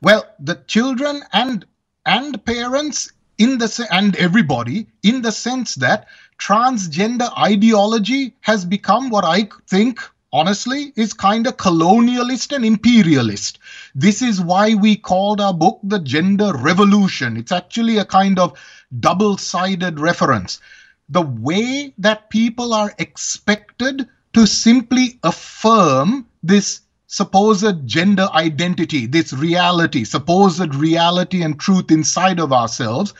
Well, 0.00 0.26
the 0.38 0.56
children 0.66 1.22
and 1.32 1.64
and 2.04 2.44
parents 2.44 3.12
in 3.38 3.58
the 3.58 3.86
and 3.90 4.16
everybody 4.16 4.86
in 5.02 5.22
the 5.22 5.32
sense 5.32 5.76
that 5.76 6.08
transgender 6.38 7.30
ideology 7.38 8.34
has 8.40 8.64
become 8.64 9.10
what 9.10 9.24
I 9.24 9.48
think 9.68 10.00
honestly 10.32 10.92
is 10.96 11.12
kind 11.12 11.46
of 11.46 11.56
colonialist 11.56 12.54
and 12.54 12.64
imperialist. 12.64 13.58
This 13.94 14.22
is 14.22 14.40
why 14.40 14.74
we 14.74 14.96
called 14.96 15.40
our 15.40 15.52
book 15.52 15.80
The 15.82 15.98
Gender 15.98 16.52
Revolution. 16.54 17.36
It's 17.36 17.52
actually 17.52 17.98
a 17.98 18.04
kind 18.04 18.38
of 18.38 18.58
double 19.00 19.36
sided 19.36 20.00
reference. 20.00 20.60
The 21.08 21.22
way 21.22 21.92
that 21.98 22.30
people 22.30 22.72
are 22.72 22.94
expected 22.98 24.08
to 24.32 24.46
simply 24.46 25.18
affirm 25.22 26.26
this 26.42 26.80
supposed 27.06 27.86
gender 27.86 28.26
identity, 28.32 29.04
this 29.04 29.34
reality, 29.34 30.04
supposed 30.04 30.74
reality 30.74 31.42
and 31.42 31.60
truth 31.60 31.90
inside 31.90 32.40
of 32.40 32.54
ourselves, 32.54 33.12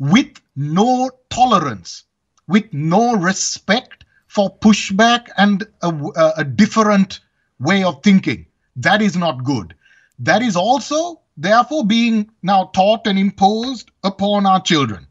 with 0.00 0.40
no 0.56 1.10
tolerance, 1.30 2.02
with 2.48 2.64
no 2.72 3.14
respect 3.14 4.04
for 4.36 4.54
pushback 4.58 5.28
and 5.38 5.66
a, 5.80 6.32
a, 6.36 6.44
different 6.44 7.20
way 7.58 7.82
of 7.82 8.02
thinking. 8.02 8.44
That 8.76 9.00
is 9.00 9.16
not 9.16 9.44
good. 9.44 9.74
That 10.18 10.42
is 10.42 10.56
also, 10.56 11.22
therefore, 11.38 11.86
being 11.86 12.30
now 12.42 12.70
taught 12.74 13.06
and 13.06 13.18
imposed 13.18 13.90
upon 14.04 14.44
our 14.44 14.60
children 14.60 15.06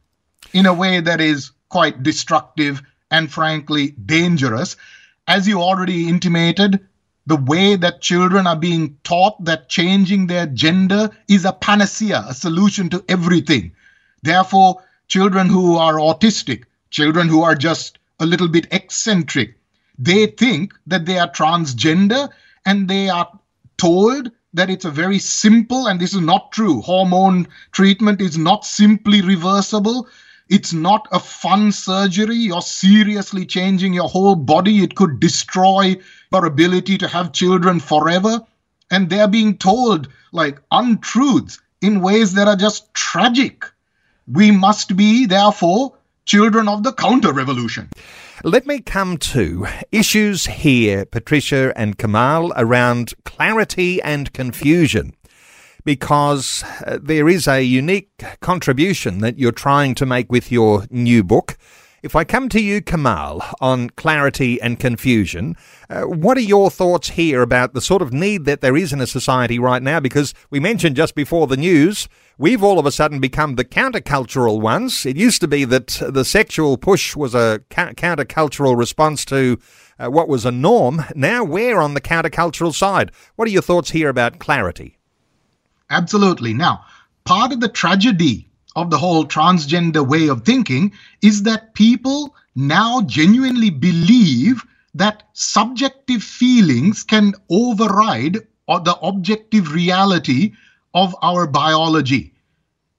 in 0.53 0.67
a 0.67 0.73
way 0.75 0.99
that 0.99 1.19
is 1.19 1.49
quite 1.69 2.03
destructive 2.03 2.83
and 3.09 3.31
frankly 3.31 3.95
dangerous. 4.05 4.75
As 5.27 5.47
you 5.47 5.59
already 5.59 6.07
intimated, 6.07 6.87
the 7.25 7.37
way 7.37 7.75
that 7.77 8.01
children 8.01 8.45
are 8.45 8.55
being 8.55 8.95
taught 9.03 9.43
that 9.43 9.69
changing 9.69 10.27
their 10.27 10.45
gender 10.45 11.09
is 11.27 11.45
a 11.45 11.53
panacea, 11.53 12.23
a 12.27 12.35
solution 12.35 12.89
to 12.89 13.03
everything. 13.09 13.71
Therefore, 14.21 14.83
children 15.07 15.49
who 15.49 15.77
are 15.77 15.95
autistic, 15.95 16.65
children 16.91 17.27
who 17.27 17.41
are 17.41 17.55
just 17.55 17.97
a 18.19 18.25
little 18.25 18.47
bit 18.47 18.67
eccentric, 18.71 19.57
they 19.97 20.27
think 20.27 20.73
that 20.87 21.05
they 21.05 21.17
are 21.19 21.31
transgender 21.31 22.29
and 22.65 22.87
they 22.87 23.09
are 23.09 23.29
told 23.77 24.31
that 24.53 24.69
it's 24.69 24.85
a 24.85 24.91
very 24.91 25.19
simple, 25.19 25.87
and 25.87 25.99
this 25.99 26.13
is 26.13 26.21
not 26.21 26.51
true. 26.53 26.81
Hormone 26.81 27.47
treatment 27.73 28.21
is 28.21 28.37
not 28.37 28.65
simply 28.65 29.21
reversible. 29.21 30.07
It's 30.47 30.71
not 30.71 31.07
a 31.11 31.19
fun 31.19 31.71
surgery. 31.71 32.35
You're 32.35 32.61
seriously 32.61 33.45
changing 33.45 33.93
your 33.93 34.07
whole 34.07 34.35
body. 34.35 34.83
It 34.83 34.95
could 34.95 35.19
destroy 35.19 35.97
your 36.31 36.45
ability 36.45 36.97
to 36.99 37.07
have 37.07 37.33
children 37.33 37.79
forever. 37.79 38.39
And 38.91 39.09
they're 39.09 39.27
being 39.27 39.57
told 39.57 40.07
like 40.31 40.61
untruths 40.71 41.59
in 41.81 42.01
ways 42.01 42.33
that 42.35 42.47
are 42.47 42.55
just 42.55 42.93
tragic. 42.93 43.65
We 44.31 44.51
must 44.51 44.95
be, 44.95 45.25
therefore, 45.25 45.94
children 46.25 46.67
of 46.67 46.83
the 46.83 46.93
counter 46.93 47.31
revolution. 47.31 47.89
Let 48.43 48.65
me 48.67 48.81
come 48.81 49.17
to 49.17 49.67
issues 49.91 50.45
here, 50.45 51.05
Patricia 51.05 51.73
and 51.75 51.97
Kamal, 51.97 52.51
around 52.55 53.13
clarity 53.23 54.01
and 54.01 54.31
confusion 54.33 55.15
because 55.85 56.63
uh, 56.85 56.97
there 57.01 57.29
is 57.29 57.47
a 57.47 57.61
unique 57.61 58.23
contribution 58.41 59.19
that 59.19 59.37
you're 59.37 59.51
trying 59.51 59.95
to 59.95 60.05
make 60.05 60.31
with 60.31 60.51
your 60.51 60.85
new 60.89 61.23
book. 61.23 61.57
If 62.05 62.15
I 62.15 62.23
come 62.23 62.49
to 62.49 62.61
you, 62.61 62.81
Kamal, 62.81 63.41
on 63.59 63.89
clarity 63.89 64.61
and 64.61 64.79
confusion, 64.79 65.57
uh, 65.89 66.03
what 66.03 66.37
are 66.37 66.41
your 66.41 66.69
thoughts 66.69 67.09
here 67.09 67.41
about 67.41 67.73
the 67.73 67.81
sort 67.81 68.03
of 68.03 68.13
need 68.13 68.45
that 68.45 68.61
there 68.61 68.77
is 68.77 68.93
in 68.93 69.01
a 69.01 69.07
society 69.07 69.57
right 69.57 69.81
now? 69.81 69.99
Because 69.99 70.35
we 70.51 70.59
mentioned 70.59 70.95
just 70.95 71.15
before 71.15 71.47
the 71.47 71.57
news, 71.57 72.07
we've 72.37 72.61
all 72.61 72.77
of 72.77 72.85
a 72.85 72.91
sudden 72.91 73.19
become 73.19 73.55
the 73.55 73.65
countercultural 73.65 74.61
ones. 74.61 75.03
It 75.03 75.17
used 75.17 75.41
to 75.41 75.47
be 75.47 75.65
that 75.65 75.99
the 76.07 76.23
sexual 76.23 76.77
push 76.77 77.15
was 77.15 77.33
a 77.33 77.61
ca- 77.71 77.93
countercultural 77.93 78.77
response 78.77 79.25
to 79.25 79.57
uh, 79.97 80.11
what 80.11 80.27
was 80.27 80.45
a 80.45 80.51
norm. 80.51 81.05
Now 81.15 81.43
we're 81.43 81.79
on 81.79 81.95
the 81.95 82.01
countercultural 82.01 82.75
side. 82.75 83.11
What 83.35 83.47
are 83.47 83.51
your 83.51 83.63
thoughts 83.63 83.89
here 83.89 84.09
about 84.09 84.37
clarity? 84.37 84.99
Absolutely. 85.89 86.53
Now, 86.53 86.85
part 87.23 87.51
of 87.51 87.61
the 87.61 87.67
tragedy 87.67 88.51
of 88.75 88.89
the 88.89 88.97
whole 88.97 89.25
transgender 89.25 90.05
way 90.05 90.27
of 90.27 90.43
thinking 90.43 90.91
is 91.21 91.43
that 91.43 91.73
people 91.73 92.35
now 92.55 93.01
genuinely 93.01 93.69
believe 93.69 94.65
that 94.93 95.23
subjective 95.33 96.23
feelings 96.23 97.03
can 97.03 97.33
override 97.49 98.37
the 98.67 98.97
objective 99.01 99.73
reality 99.73 100.53
of 100.93 101.15
our 101.21 101.47
biology. 101.47 102.33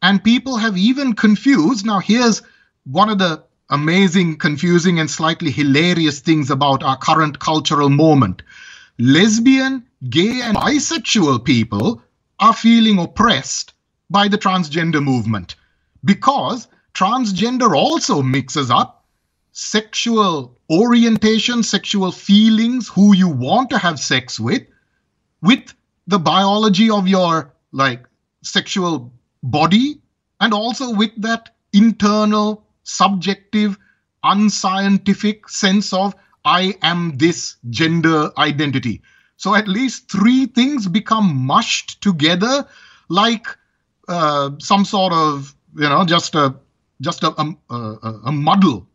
And 0.02 0.22
people 0.22 0.56
have 0.56 0.76
even 0.76 1.14
confused. 1.14 1.84
Now, 1.84 1.98
here's 1.98 2.42
one 2.84 3.08
of 3.08 3.18
the 3.18 3.42
amazing, 3.70 4.36
confusing, 4.36 5.00
and 5.00 5.10
slightly 5.10 5.50
hilarious 5.50 6.20
things 6.20 6.50
about 6.50 6.82
our 6.82 6.96
current 6.96 7.38
cultural 7.38 7.88
moment. 7.88 8.42
Lesbian, 8.98 9.84
gay, 10.08 10.40
and 10.42 10.56
bisexual 10.56 11.44
people 11.44 12.02
are 12.38 12.54
feeling 12.54 12.98
oppressed 12.98 13.72
by 14.08 14.28
the 14.28 14.38
transgender 14.38 15.02
movement 15.02 15.56
because 16.04 16.68
transgender 16.94 17.76
also 17.76 18.22
mixes 18.22 18.70
up 18.70 19.04
sexual 19.52 20.58
orientation, 20.70 21.62
sexual 21.62 22.12
feelings, 22.12 22.88
who 22.88 23.14
you 23.14 23.28
want 23.28 23.70
to 23.70 23.78
have 23.78 23.98
sex 23.98 24.38
with, 24.38 24.62
with 25.42 25.74
the 26.06 26.18
biology 26.18 26.90
of 26.90 27.08
your 27.08 27.52
like 27.72 28.04
sexual 28.42 29.12
body, 29.42 30.00
and 30.40 30.52
also 30.52 30.94
with 30.94 31.10
that 31.16 31.54
internal, 31.72 32.66
subjective, 32.82 33.78
unscientific 34.22 35.48
sense 35.48 35.92
of 35.92 36.14
I 36.44 36.76
am 36.82 37.16
this 37.16 37.56
gender 37.70 38.30
identity. 38.38 39.02
So 39.36 39.54
at 39.54 39.66
least 39.66 40.10
three 40.10 40.46
things 40.46 40.86
become 40.86 41.34
mushed 41.34 42.00
together 42.02 42.66
like 43.08 43.46
uh, 44.08 44.50
some 44.58 44.84
sort 44.84 45.12
of, 45.12 45.55
you 45.76 45.88
know, 45.88 46.04
just 46.04 46.34
a 46.34 46.54
just 47.00 47.22
a, 47.22 47.38
um, 47.38 47.58
a, 47.70 47.74
a, 47.74 48.20
a 48.26 48.32
muddle. 48.32 48.86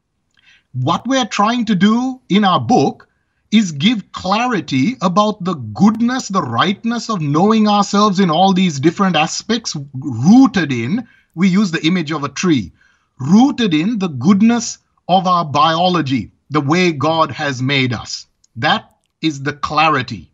What 0.73 1.07
we're 1.07 1.25
trying 1.25 1.65
to 1.65 1.75
do 1.75 2.19
in 2.29 2.43
our 2.43 2.59
book 2.59 3.07
is 3.51 3.71
give 3.73 4.11
clarity 4.13 4.95
about 5.01 5.43
the 5.43 5.53
goodness, 5.53 6.29
the 6.29 6.41
rightness 6.41 7.09
of 7.09 7.21
knowing 7.21 7.67
ourselves 7.67 8.19
in 8.19 8.31
all 8.31 8.53
these 8.53 8.79
different 8.79 9.15
aspects, 9.15 9.75
rooted 9.93 10.71
in, 10.71 11.07
we 11.35 11.49
use 11.49 11.71
the 11.71 11.85
image 11.85 12.11
of 12.11 12.23
a 12.23 12.29
tree, 12.29 12.71
rooted 13.19 13.73
in 13.73 13.99
the 13.99 14.07
goodness 14.07 14.79
of 15.09 15.27
our 15.27 15.43
biology, 15.43 16.31
the 16.49 16.61
way 16.61 16.91
God 16.91 17.29
has 17.31 17.61
made 17.61 17.93
us. 17.93 18.25
That 18.55 18.95
is 19.21 19.43
the 19.43 19.53
clarity. 19.53 20.31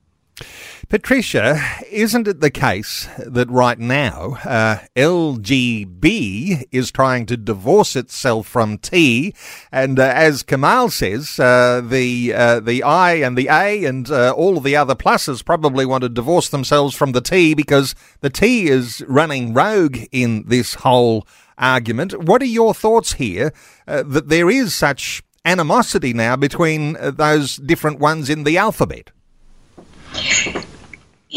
Patricia, 0.90 1.62
isn't 1.92 2.30
it 2.30 2.40
the 2.40 2.50
case 2.50 3.10
that 3.18 3.50
right 3.50 3.78
now 3.78 4.38
uh, 4.46 4.78
LGB 4.96 6.64
is 6.72 6.94
trying 6.94 7.26
to 7.26 7.36
divorce 7.36 7.98
itself 7.98 8.48
from 8.48 8.78
T, 8.78 9.34
and 9.70 10.00
uh, 10.00 10.04
as 10.04 10.44
Kamal 10.44 10.90
says, 10.90 11.42
uh, 11.42 11.82
the 11.84 12.34
uh, 12.34 12.62
the 12.62 12.84
I 12.84 13.16
and 13.16 13.38
the 13.38 13.50
A 13.50 13.84
and 13.84 14.10
uh, 14.10 14.32
all 14.32 14.56
of 14.56 14.64
the 14.64 14.78
other 14.78 14.96
pluses 14.96 15.44
probably 15.44 15.86
want 15.86 16.04
to 16.04 16.10
divorce 16.10 16.48
themselves 16.48 16.96
from 16.96 17.12
the 17.12 17.20
T 17.20 17.54
because 17.54 17.94
the 18.22 18.30
T 18.30 18.70
is 18.70 19.04
running 19.10 19.54
rogue 19.54 19.98
in 20.14 20.46
this 20.48 20.76
whole 20.76 21.28
argument. 21.58 22.24
What 22.24 22.42
are 22.42 22.46
your 22.46 22.74
thoughts 22.74 23.14
here 23.14 23.52
uh, 23.90 24.04
that 24.04 24.30
there 24.30 24.50
is 24.50 24.74
such 24.74 25.22
animosity 25.44 26.14
now 26.14 26.38
between 26.38 26.94
those 26.94 27.58
different 27.58 28.00
ones 28.00 28.30
in 28.30 28.46
the 28.46 28.58
alphabet? 28.58 29.12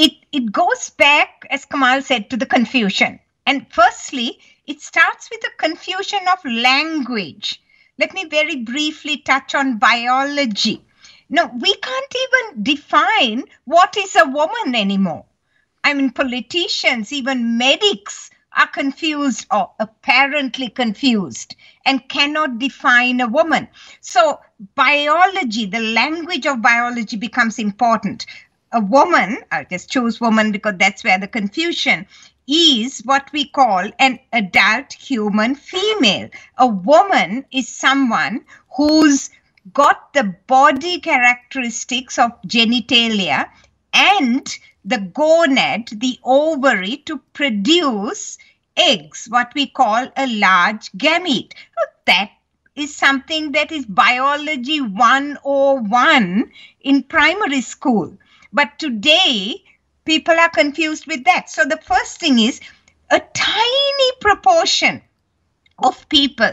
It 0.01 0.13
it 0.33 0.51
goes 0.51 0.89
back, 0.91 1.45
as 1.51 1.67
Kamal 1.67 2.01
said, 2.01 2.31
to 2.31 2.37
the 2.39 2.47
confusion. 2.47 3.21
And 3.47 3.67
firstly, 3.71 4.39
it 4.67 4.81
starts 4.81 5.29
with 5.31 5.43
the 5.43 5.51
confusion 5.59 6.21
of 6.33 6.43
language. 6.51 7.61
Let 7.99 8.15
me 8.15 8.25
very 8.25 8.57
briefly 8.57 9.19
touch 9.19 9.55
on 9.55 9.77
biology. 9.77 10.83
No, 11.29 11.51
we 11.61 11.75
can't 11.77 12.15
even 12.25 12.63
define 12.63 13.45
what 13.67 13.97
is 13.99 14.17
a 14.17 14.25
woman 14.25 14.75
anymore. 14.75 15.27
I 15.85 15.93
mean, 15.93 16.11
politicians, 16.13 17.13
even 17.13 17.59
medics 17.59 18.31
are 18.57 18.69
confused 18.69 19.47
or 19.51 19.71
apparently 19.81 20.71
confused 20.71 21.57
and 21.85 22.09
cannot 22.09 22.59
define 22.59 23.21
a 23.21 23.29
woman. 23.29 23.69
So, 24.01 24.41
biology, 24.75 25.67
the 25.67 25.81
language 25.81 26.47
of 26.47 26.63
biology 26.63 27.17
becomes 27.17 27.59
important 27.59 28.27
a 28.73 28.81
woman, 28.81 29.39
I 29.51 29.65
just 29.65 29.91
choose 29.91 30.21
woman 30.21 30.53
because 30.53 30.75
that's 30.79 31.03
where 31.03 31.19
the 31.19 31.29
confusion 31.29 32.07
is 32.47 33.01
what 33.05 33.31
we 33.33 33.47
call 33.49 33.91
an 33.99 34.19
adult 34.33 34.93
human 34.93 35.55
female. 35.55 36.29
A 36.59 36.67
woman 36.67 37.45
is 37.53 37.69
someone 37.69 38.45
who's 38.77 39.31
got 39.73 40.13
the 40.15 40.35
body 40.47 41.01
characteristics 41.01 42.19
of 42.19 42.31
genitalia 42.43 43.49
and 43.93 44.59
the 44.85 44.97
gonad, 44.97 46.01
the 46.01 46.19
ovary, 46.25 46.99
to 47.07 47.19
produce 47.33 48.39
eggs, 48.77 49.27
what 49.31 49.53
we 49.55 49.67
call 49.67 50.09
a 50.17 50.27
large 50.39 50.91
gamete. 50.93 51.53
That 52.07 52.31
is 52.75 52.97
something 52.97 53.53
that 53.53 53.71
is 53.71 53.85
biology 53.85 54.81
101 54.81 56.51
in 56.81 57.03
primary 57.05 57.61
school. 57.61 58.17
But 58.53 58.79
today, 58.79 59.65
people 60.05 60.35
are 60.35 60.51
confused 60.51 61.07
with 61.07 61.25
that. 61.25 61.49
So 61.51 61.65
the 61.65 61.79
first 61.79 62.19
thing 62.19 62.39
is 62.39 62.61
a 63.11 63.21
tiny 63.35 64.13
proportion 64.21 65.03
of 65.79 66.09
people, 66.09 66.53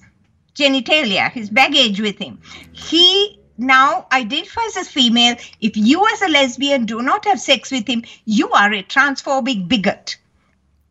genitalia, 0.55 1.31
his 1.31 1.49
baggage 1.49 2.01
with 2.01 2.17
him. 2.17 2.39
He 2.73 3.39
now 3.57 4.07
identifies 4.11 4.77
as 4.77 4.89
female. 4.89 5.35
If 5.61 5.77
you, 5.77 6.05
as 6.13 6.21
a 6.21 6.27
lesbian, 6.27 6.85
do 6.85 7.01
not 7.01 7.25
have 7.25 7.39
sex 7.39 7.71
with 7.71 7.87
him, 7.87 8.03
you 8.25 8.49
are 8.51 8.73
a 8.73 8.83
transphobic 8.83 9.67
bigot. 9.67 10.17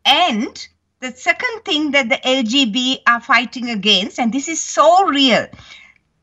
And 0.04 0.66
the 1.00 1.12
second 1.12 1.64
thing 1.64 1.90
that 1.92 2.08
the 2.08 2.16
LGB 2.16 3.02
are 3.06 3.20
fighting 3.20 3.70
against, 3.70 4.18
and 4.18 4.32
this 4.32 4.48
is 4.48 4.60
so 4.60 5.04
real, 5.06 5.46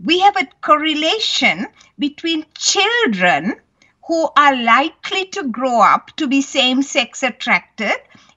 we 0.04 0.20
have 0.20 0.36
a 0.36 0.48
correlation 0.62 1.68
between 2.00 2.46
children 2.56 3.56
who 4.06 4.30
are 4.36 4.56
likely 4.56 5.26
to 5.28 5.48
grow 5.48 5.82
up 5.82 6.12
to 6.18 6.28
be 6.28 6.42
same 6.42 6.82
sex 6.82 7.24
attracted 7.24 7.96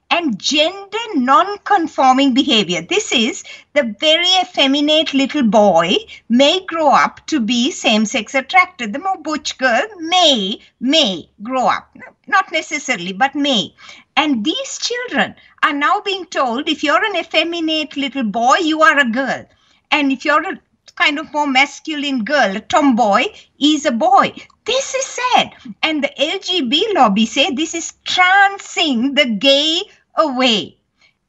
and 0.09 0.39
gender 0.39 0.97
non-conforming 1.15 2.33
behavior. 2.33 2.81
This 2.81 3.11
is 3.11 3.43
the 3.73 3.95
very 3.99 4.29
effeminate 4.41 5.13
little 5.13 5.43
boy 5.43 5.95
may 6.29 6.65
grow 6.65 6.89
up 6.89 7.25
to 7.27 7.39
be 7.39 7.71
same-sex 7.71 8.33
attracted. 8.33 8.93
The 8.93 8.99
more 8.99 9.17
butch 9.17 9.57
girl 9.57 9.83
may 9.99 10.59
may 10.79 11.29
grow 11.43 11.67
up, 11.67 11.95
not 12.27 12.51
necessarily, 12.51 13.13
but 13.13 13.35
may. 13.35 13.75
And 14.15 14.43
these 14.43 14.79
children 14.79 15.35
are 15.63 15.73
now 15.73 16.01
being 16.01 16.25
told 16.25 16.69
if 16.69 16.83
you're 16.83 17.03
an 17.03 17.17
effeminate 17.17 17.97
little 17.97 18.23
boy, 18.23 18.57
you 18.61 18.81
are 18.81 18.99
a 18.99 19.09
girl, 19.09 19.45
and 19.91 20.11
if 20.11 20.25
you're 20.25 20.49
a 20.49 20.59
kind 20.95 21.19
of 21.19 21.31
more 21.31 21.47
masculine 21.47 22.23
girl, 22.23 22.55
a 22.55 22.59
tomboy, 22.59 23.25
is 23.59 23.85
a 23.85 23.91
boy. 23.91 24.33
This 24.65 24.95
is 24.95 25.05
sad. 25.05 25.53
And 25.83 26.03
the 26.03 26.11
LGB 26.19 26.95
lobby 26.95 27.25
say 27.25 27.51
this 27.51 27.75
is 27.75 27.93
transing 28.03 29.13
the 29.13 29.25
gay 29.25 29.83
away. 30.17 30.77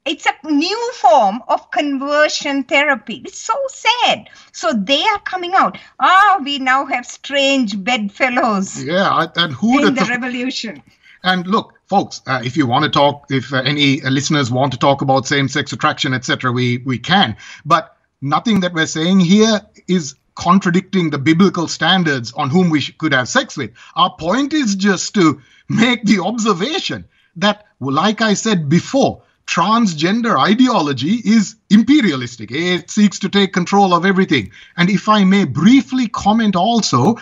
It's 0.05 0.27
a 0.27 0.51
new 0.51 0.92
form 0.94 1.42
of 1.48 1.70
conversion 1.70 2.64
therapy. 2.64 3.22
It's 3.27 3.38
so 3.38 3.55
sad. 3.68 4.31
So 4.53 4.72
they 4.72 5.05
are 5.05 5.18
coming 5.20 5.53
out. 5.55 5.77
Ah, 6.01 6.40
we 6.42 6.59
now 6.59 6.87
have 6.87 7.05
strange 7.05 7.83
bedfellows. 7.85 8.83
Yeah, 8.83 9.27
and 9.37 9.53
who 9.53 9.87
in 9.87 9.94
the 9.94 10.01
th- 10.01 10.09
revolution? 10.09 10.83
And 11.22 11.46
look, 11.46 11.74
folks, 11.87 12.22
uh, 12.27 12.40
if 12.42 12.57
you 12.57 12.66
want 12.66 12.85
to 12.85 12.90
talk, 12.90 13.27
if 13.29 13.53
uh, 13.53 13.59
any 13.59 14.01
listeners 14.01 14.51
want 14.51 14.72
to 14.72 14.79
talk 14.79 15.03
about 15.03 15.27
same-sex 15.27 15.72
attraction, 15.72 16.14
etc., 16.14 16.53
we 16.53 16.79
we 16.79 16.98
can. 16.98 17.37
But 17.66 17.94
nothing 18.22 18.61
that 18.61 18.72
we're 18.72 18.87
saying 18.87 19.20
here 19.20 19.61
is 19.88 20.14
contradicting 20.37 21.11
the 21.11 21.18
biblical 21.18 21.68
standards 21.68 22.33
on 22.33 22.48
whom 22.48 22.70
we 22.70 22.81
sh- 22.81 22.94
could 22.96 23.12
have 23.12 23.29
sex 23.29 23.57
with. 23.59 23.72
Our 23.94 24.14
point 24.16 24.55
is 24.55 24.74
just 24.74 25.14
to 25.16 25.42
make 25.68 26.05
the 26.05 26.20
observation 26.20 27.05
that, 27.38 27.66
like 27.81 28.20
I 28.20 28.35
said 28.35 28.68
before, 28.68 29.22
transgender 29.46 30.38
ideology 30.38 31.22
is 31.24 31.57
imperialistic. 31.70 32.51
It 32.51 32.90
seeks 32.90 33.18
to 33.20 33.29
take 33.29 33.53
control 33.53 33.94
of 33.94 34.05
everything. 34.05 34.51
And 34.77 34.90
if 34.90 35.09
I 35.09 35.24
may 35.24 35.44
briefly 35.44 36.09
comment 36.09 36.55
also, 36.55 37.16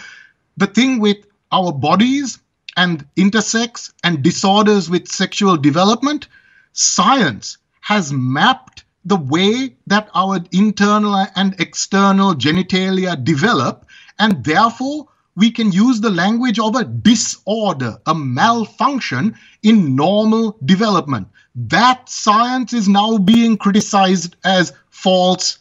the 0.57 0.67
thing 0.67 0.99
with 0.99 1.19
our 1.53 1.73
bodies 1.73 2.39
and 2.77 3.07
intersex 3.17 3.93
and 4.03 4.23
disorders 4.23 4.91
with 4.91 5.09
sexual 5.09 5.57
development, 5.57 6.29
science 6.73 7.59
has 7.81 8.13
mapped 8.13 8.85
the 9.05 9.17
way 9.17 9.77
that 9.87 10.11
our 10.15 10.41
internal 10.51 11.27
and 11.37 11.55
external 11.61 12.35
genitalia 12.35 13.23
develop, 13.23 13.87
and 14.19 14.43
therefore 14.45 15.07
we 15.37 15.51
can 15.51 15.71
use 15.71 16.01
the 16.01 16.11
language 16.11 16.59
of 16.59 16.75
a 16.75 16.85
disorder, 16.85 17.99
a 18.07 18.15
malfunction 18.15 19.37
in 19.63 19.95
normal 19.95 20.57
development. 20.65 21.29
That 21.55 22.09
science 22.09 22.73
is 22.73 22.89
now 22.89 23.19
being 23.19 23.57
criticized 23.57 24.37
as 24.45 24.73
false, 24.91 25.59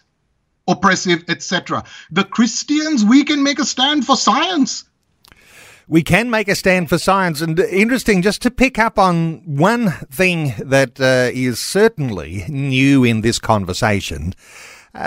oppressive, 0.67 1.23
etc. 1.27 1.83
The 2.11 2.23
Christians, 2.23 3.05
we 3.05 3.23
can 3.23 3.43
make 3.43 3.59
a 3.59 3.65
stand 3.65 4.05
for 4.05 4.15
science 4.15 4.85
we 5.87 6.03
can 6.03 6.29
make 6.29 6.47
a 6.47 6.55
stand 6.55 6.89
for 6.89 6.97
science. 6.97 7.41
And 7.41 7.59
interesting, 7.59 8.21
just 8.21 8.41
to 8.41 8.51
pick 8.51 8.79
up 8.79 8.97
on 8.97 9.41
one 9.45 9.91
thing 10.11 10.55
that 10.57 10.99
uh, 10.99 11.31
is 11.33 11.59
certainly 11.59 12.45
new 12.47 13.03
in 13.03 13.21
this 13.21 13.39
conversation. 13.39 14.33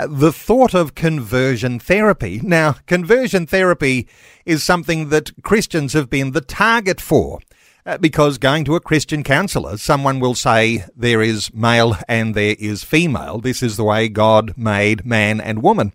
The 0.07 0.31
thought 0.31 0.75
of 0.75 0.93
conversion 0.93 1.79
therapy. 1.79 2.39
Now, 2.43 2.73
conversion 2.85 3.47
therapy 3.47 4.07
is 4.45 4.63
something 4.63 5.09
that 5.09 5.31
Christians 5.41 5.93
have 5.93 6.09
been 6.09 6.31
the 6.31 6.41
target 6.41 7.01
for. 7.01 7.39
Uh, 7.85 7.97
because 7.97 8.37
going 8.37 8.65
to 8.65 8.75
a 8.75 8.79
Christian 8.79 9.23
counselor, 9.23 9.77
someone 9.77 10.19
will 10.19 10.35
say 10.35 10.83
there 10.95 11.23
is 11.23 11.51
male 11.55 11.97
and 12.07 12.35
there 12.35 12.55
is 12.59 12.83
female. 12.83 13.39
This 13.39 13.63
is 13.63 13.77
the 13.77 13.83
way 13.83 14.09
God 14.09 14.53
made 14.55 15.05
man 15.05 15.41
and 15.41 15.63
woman 15.63 15.93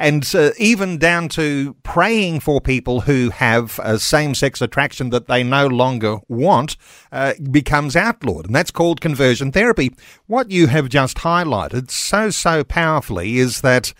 and 0.00 0.34
uh, 0.34 0.50
even 0.58 0.96
down 0.96 1.28
to 1.28 1.76
praying 1.82 2.40
for 2.40 2.58
people 2.58 3.02
who 3.02 3.28
have 3.28 3.78
a 3.82 3.98
same 3.98 4.34
sex 4.34 4.62
attraction 4.62 5.10
that 5.10 5.26
they 5.26 5.42
no 5.42 5.66
longer 5.66 6.20
want 6.26 6.78
uh, 7.12 7.34
becomes 7.52 7.94
outlawed. 7.94 8.46
And 8.46 8.54
that's 8.54 8.70
called 8.70 9.02
conversion 9.02 9.52
therapy. 9.52 9.94
What 10.26 10.50
you 10.50 10.68
have 10.68 10.88
just 10.88 11.18
highlighted 11.18 11.90
so, 11.90 12.30
so 12.30 12.64
powerfully 12.64 13.36
is 13.36 13.60
that 13.60 13.92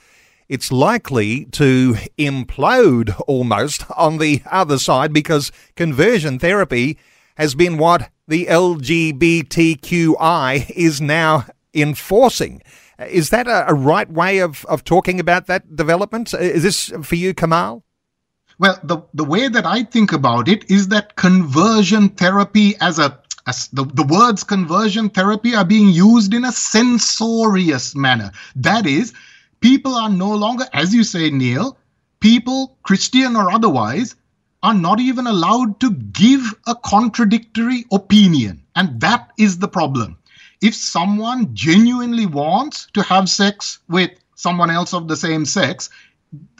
it's 0.48 0.72
likely 0.72 1.44
to 1.52 1.96
implode 2.18 3.20
almost 3.26 3.84
on 3.94 4.16
the 4.16 4.40
other 4.50 4.78
side 4.78 5.12
because 5.12 5.52
conversion 5.76 6.38
therapy 6.38 6.96
has 7.36 7.54
been 7.54 7.76
what 7.76 8.10
the 8.26 8.46
LGBTQI 8.46 9.10
is 10.70 11.02
now 11.02 11.44
enforcing. 11.74 12.62
Is 13.08 13.30
that 13.30 13.46
a, 13.46 13.70
a 13.70 13.74
right 13.74 14.10
way 14.10 14.38
of, 14.38 14.64
of 14.66 14.84
talking 14.84 15.20
about 15.20 15.46
that 15.46 15.76
development? 15.76 16.34
Is 16.34 16.62
this 16.62 16.92
for 17.02 17.14
you, 17.14 17.34
Kamal? 17.34 17.84
Well, 18.58 18.78
the, 18.82 18.98
the 19.14 19.24
way 19.24 19.48
that 19.48 19.64
I 19.64 19.84
think 19.84 20.12
about 20.12 20.48
it 20.48 20.70
is 20.70 20.88
that 20.88 21.16
conversion 21.16 22.10
therapy 22.10 22.74
as 22.80 22.98
a 22.98 23.18
as 23.46 23.68
the, 23.68 23.84
the 23.84 24.02
words 24.04 24.44
conversion 24.44 25.08
therapy 25.08 25.54
are 25.54 25.64
being 25.64 25.88
used 25.88 26.34
in 26.34 26.44
a 26.44 26.52
censorious 26.52 27.96
manner. 27.96 28.30
That 28.54 28.86
is, 28.86 29.14
people 29.60 29.94
are 29.94 30.10
no 30.10 30.34
longer, 30.34 30.66
as 30.74 30.94
you 30.94 31.04
say, 31.04 31.30
Neil, 31.30 31.78
people, 32.20 32.76
Christian 32.82 33.36
or 33.36 33.50
otherwise, 33.50 34.14
are 34.62 34.74
not 34.74 35.00
even 35.00 35.26
allowed 35.26 35.80
to 35.80 35.90
give 35.90 36.54
a 36.66 36.74
contradictory 36.74 37.86
opinion. 37.90 38.62
And 38.76 39.00
that 39.00 39.30
is 39.38 39.58
the 39.58 39.68
problem 39.68 40.18
if 40.60 40.74
someone 40.74 41.54
genuinely 41.54 42.26
wants 42.26 42.86
to 42.92 43.02
have 43.02 43.28
sex 43.28 43.78
with 43.88 44.10
someone 44.34 44.70
else 44.70 44.92
of 44.92 45.08
the 45.08 45.16
same 45.16 45.44
sex, 45.44 45.90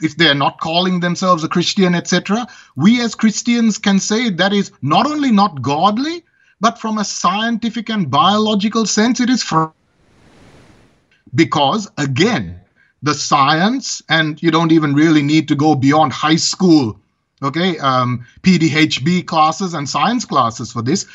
if 0.01 0.17
they're 0.17 0.35
not 0.35 0.59
calling 0.59 0.99
themselves 0.99 1.43
a 1.43 1.47
Christian, 1.47 1.95
etc., 1.95 2.47
we 2.75 3.01
as 3.01 3.15
Christians 3.15 3.77
can 3.77 3.99
say 3.99 4.29
that 4.29 4.53
is 4.53 4.71
not 4.81 5.05
only 5.05 5.31
not 5.31 5.61
godly, 5.61 6.23
but 6.59 6.77
from 6.77 6.97
a 6.97 7.05
scientific 7.05 7.89
and 7.89 8.09
biological 8.11 8.85
sense, 8.85 9.19
it 9.19 9.29
is 9.29 9.43
fr- 9.43 9.67
because 11.33 11.89
again, 11.97 12.59
the 13.03 13.13
science, 13.13 14.01
and 14.09 14.41
you 14.43 14.51
don't 14.51 14.71
even 14.71 14.93
really 14.93 15.23
need 15.23 15.47
to 15.47 15.55
go 15.55 15.73
beyond 15.73 16.11
high 16.11 16.35
school, 16.35 16.99
okay, 17.41 17.77
um, 17.79 18.25
PDHB 18.43 19.25
classes 19.25 19.73
and 19.73 19.89
science 19.89 20.25
classes 20.25 20.71
for 20.71 20.81
this. 20.81 21.07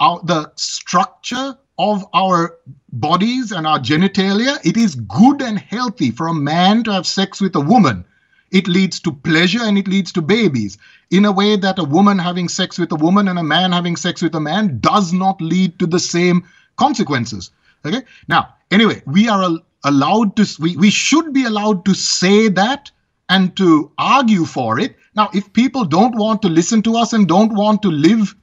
Our, 0.00 0.20
the 0.24 0.52
structure 0.56 1.56
of 1.82 2.06
our 2.14 2.58
bodies 2.92 3.50
and 3.50 3.66
our 3.66 3.80
genitalia, 3.80 4.64
it 4.64 4.76
is 4.76 4.94
good 4.94 5.42
and 5.42 5.58
healthy 5.58 6.12
for 6.12 6.28
a 6.28 6.34
man 6.34 6.84
to 6.84 6.92
have 6.92 7.08
sex 7.08 7.40
with 7.40 7.56
a 7.56 7.60
woman. 7.60 8.04
It 8.52 8.68
leads 8.68 9.00
to 9.00 9.10
pleasure 9.10 9.62
and 9.62 9.76
it 9.76 9.88
leads 9.88 10.12
to 10.12 10.22
babies 10.22 10.78
in 11.10 11.24
a 11.24 11.32
way 11.32 11.56
that 11.56 11.80
a 11.80 11.84
woman 11.84 12.20
having 12.20 12.48
sex 12.48 12.78
with 12.78 12.92
a 12.92 12.96
woman 12.96 13.26
and 13.26 13.36
a 13.36 13.42
man 13.42 13.72
having 13.72 13.96
sex 13.96 14.22
with 14.22 14.32
a 14.36 14.40
man 14.40 14.78
does 14.78 15.12
not 15.12 15.40
lead 15.40 15.80
to 15.80 15.88
the 15.88 15.98
same 15.98 16.44
consequences. 16.76 17.50
Okay. 17.84 18.02
Now, 18.28 18.54
anyway, 18.70 19.02
we 19.04 19.28
are 19.28 19.50
allowed 19.82 20.36
to, 20.36 20.46
we, 20.60 20.76
we 20.76 20.90
should 20.90 21.32
be 21.32 21.46
allowed 21.46 21.84
to 21.86 21.94
say 21.94 22.46
that 22.46 22.92
and 23.28 23.56
to 23.56 23.90
argue 23.98 24.44
for 24.44 24.78
it. 24.78 24.94
Now, 25.16 25.30
if 25.34 25.52
people 25.52 25.84
don't 25.84 26.14
want 26.14 26.42
to 26.42 26.48
listen 26.48 26.80
to 26.82 26.96
us 26.96 27.12
and 27.12 27.26
don't 27.26 27.52
want 27.52 27.82
to 27.82 27.90
live 27.90 28.36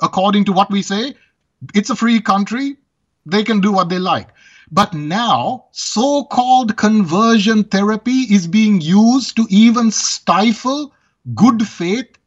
according 0.00 0.46
to 0.46 0.52
what 0.52 0.70
we 0.70 0.80
say, 0.80 1.14
it's 1.74 1.90
a 1.90 1.96
free 1.96 2.20
country. 2.20 2.76
They 3.26 3.44
can 3.44 3.60
do 3.60 3.72
what 3.72 3.88
they 3.88 3.98
like. 3.98 4.28
But 4.70 4.92
now, 4.94 5.66
so 5.72 6.24
called 6.24 6.76
conversion 6.76 7.64
therapy 7.64 8.26
is 8.30 8.46
being 8.46 8.80
used 8.80 9.36
to 9.36 9.46
even 9.48 9.90
stifle 9.90 10.92
good 11.34 11.66
faith 11.66 12.18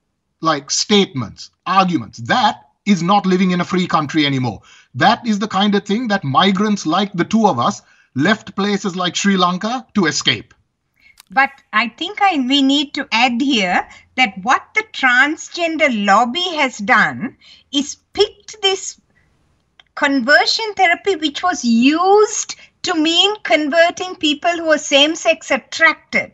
like 0.41 0.71
statements, 0.71 1.51
arguments. 1.65 2.17
That 2.19 2.67
is 2.85 3.03
not 3.03 3.27
living 3.27 3.51
in 3.51 3.61
a 3.61 3.65
free 3.65 3.87
country 3.87 4.25
anymore. 4.25 4.61
That 4.95 5.25
is 5.25 5.39
the 5.39 5.47
kind 5.47 5.75
of 5.75 5.85
thing 5.85 6.07
that 6.07 6.23
migrants 6.23 6.85
like 6.85 7.13
the 7.13 7.25
two 7.25 7.47
of 7.47 7.59
us 7.59 7.81
left 8.15 8.55
places 8.55 8.95
like 8.95 9.15
Sri 9.15 9.37
Lanka 9.37 9.85
to 9.93 10.05
escape. 10.07 10.53
But 11.29 11.51
I 11.71 11.87
think 11.87 12.21
I, 12.21 12.35
we 12.45 12.61
need 12.61 12.93
to 12.95 13.07
add 13.11 13.39
here 13.39 13.87
that 14.15 14.33
what 14.41 14.63
the 14.75 14.83
transgender 14.91 16.05
lobby 16.05 16.55
has 16.57 16.77
done 16.77 17.37
is 17.71 17.95
picked 18.13 18.61
this 18.61 18.99
conversion 20.01 20.73
therapy, 20.75 21.15
which 21.15 21.43
was 21.43 21.63
used 21.63 22.55
to 22.81 22.95
mean 22.95 23.35
converting 23.43 24.15
people 24.15 24.49
who 24.49 24.71
are 24.71 24.77
same 24.79 25.13
sex 25.13 25.51
attracted, 25.51 26.31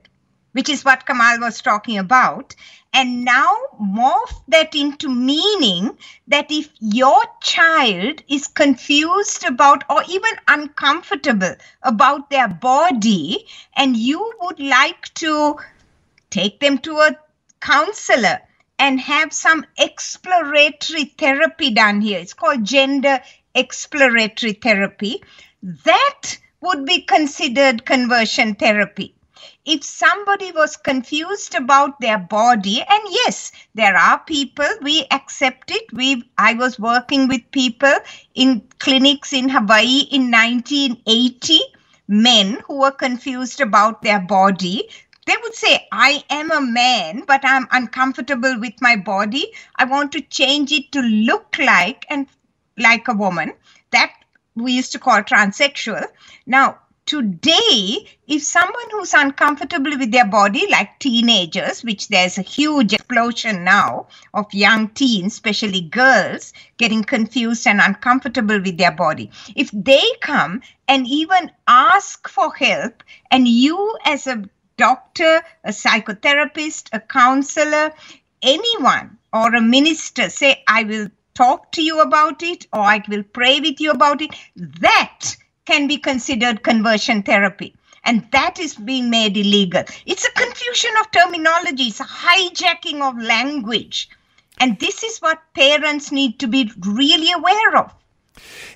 which 0.54 0.70
is 0.70 0.86
what 0.86 1.06
Kamal 1.06 1.42
was 1.42 1.62
talking 1.62 1.98
about, 1.98 2.56
and 2.94 3.26
now 3.26 3.54
morph 3.82 4.42
that 4.48 4.74
into 4.74 5.10
meaning 5.10 5.98
that 6.30 6.50
if 6.50 6.70
your 6.80 7.22
child 7.42 8.24
is 8.30 8.48
confused 8.48 9.44
about 9.44 9.84
or 9.90 10.02
even 10.08 10.32
uncomfortable 10.48 11.54
about 11.84 12.30
their 12.30 12.48
body 12.48 13.46
and 13.76 13.98
you 13.98 14.34
would 14.40 14.62
like 14.62 15.14
to 15.16 15.58
take 16.30 16.62
them 16.62 16.78
to 16.78 16.94
a 17.00 17.18
counselor 17.60 18.40
and 18.80 19.00
have 19.00 19.34
some 19.34 19.66
exploratory 19.78 21.06
therapy 21.18 21.72
done 21.72 22.00
here. 22.00 22.20
It's 22.20 22.34
called 22.34 22.64
gender 22.64 23.20
exploratory 23.58 24.54
therapy, 24.54 25.22
that 25.62 26.38
would 26.62 26.86
be 26.86 27.02
considered 27.02 27.86
conversion 27.86 28.56
therapy. 28.56 29.14
If 29.66 29.84
somebody 29.84 30.52
was 30.52 30.78
confused 30.78 31.54
about 31.56 32.00
their 32.00 32.18
body, 32.18 32.82
and 32.82 33.02
yes, 33.10 33.52
there 33.76 33.98
are 33.98 34.20
people, 34.20 34.70
we 34.82 35.06
accept 35.12 35.72
it. 35.72 35.92
We, 35.92 36.24
I 36.38 36.54
was 36.54 36.80
working 36.80 37.28
with 37.28 37.52
people 37.52 37.94
in 38.34 38.62
clinics 38.80 39.34
in 39.34 39.50
Hawaii 39.50 40.08
in 40.10 40.32
1980, 40.32 41.60
men 42.08 42.62
who 42.66 42.80
were 42.80 42.92
confused 42.92 43.60
about 43.60 44.02
their 44.02 44.22
body 44.22 44.88
they 45.28 45.36
would 45.44 45.56
say, 45.56 45.86
I 45.92 46.24
am 46.30 46.52
a 46.52 46.62
man, 46.62 47.26
but 47.28 47.42
I'm 47.44 47.68
uncomfortable 47.72 48.58
with 48.62 48.76
my 48.80 48.96
body. 48.96 49.52
I 49.76 49.84
want 49.84 50.14
to 50.14 50.22
change 50.22 50.72
it 50.72 50.90
to 50.94 51.02
look 51.02 51.58
like 51.60 52.06
and 52.10 52.28
like 52.78 53.08
a 53.08 53.14
woman. 53.14 53.54
That 53.92 54.12
we 54.56 54.74
used 54.74 54.92
to 54.94 55.00
call 55.00 55.22
transsexual. 55.22 56.06
Now, 56.46 56.80
today, 57.06 58.06
if 58.28 58.44
someone 58.44 58.90
who's 58.92 59.14
uncomfortable 59.14 59.98
with 59.98 60.12
their 60.12 60.28
body, 60.28 60.68
like 60.70 61.00
teenagers, 61.00 61.84
which 61.84 62.10
there's 62.10 62.38
a 62.38 62.42
huge 62.42 62.94
explosion 62.94 63.64
now 63.64 64.08
of 64.34 64.54
young 64.54 64.90
teens, 64.90 65.34
especially 65.34 65.82
girls, 65.82 66.54
getting 66.78 67.04
confused 67.04 67.66
and 67.66 67.80
uncomfortable 67.80 68.62
with 68.62 68.78
their 68.78 68.92
body, 68.92 69.32
if 69.56 69.72
they 69.72 70.04
come 70.22 70.62
and 70.88 71.08
even 71.08 71.52
ask 71.68 72.28
for 72.28 72.54
help, 72.54 73.04
and 73.32 73.48
you 73.48 73.98
as 74.04 74.28
a 74.28 74.44
doctor, 74.78 75.42
a 75.64 75.70
psychotherapist, 75.70 76.90
a 76.94 77.00
counselor, 77.00 77.92
anyone, 78.42 79.18
or 79.34 79.56
a 79.56 79.62
minister 79.62 80.30
say, 80.30 80.64
I 80.68 80.84
will 80.84 81.08
talk 81.38 81.72
to 81.74 81.84
you 81.84 82.02
about 82.02 82.42
it 82.42 82.66
or 82.74 82.80
I 82.80 83.04
will 83.08 83.24
pray 83.24 83.60
with 83.60 83.80
you 83.80 83.92
about 83.92 84.22
it, 84.22 84.32
that 84.56 85.36
can 85.66 85.88
be 85.88 85.98
considered 85.98 86.64
conversion 86.64 87.22
therapy. 87.22 87.76
And 88.04 88.28
that 88.32 88.58
is 88.60 88.74
being 88.76 89.10
made 89.10 89.38
illegal. 89.38 89.84
It's 90.06 90.26
a 90.26 90.32
confusion 90.32 90.92
of 91.00 91.12
terminology, 91.12 91.84
it's 91.84 92.00
a 92.00 92.06
hijacking 92.06 93.02
of 93.02 93.22
language. 93.22 94.10
And 94.60 94.80
this 94.80 95.04
is 95.04 95.20
what 95.20 95.40
parents 95.54 96.12
need 96.12 96.40
to 96.40 96.48
be 96.48 96.72
really 96.82 97.32
aware 97.32 97.78
of. 97.78 97.94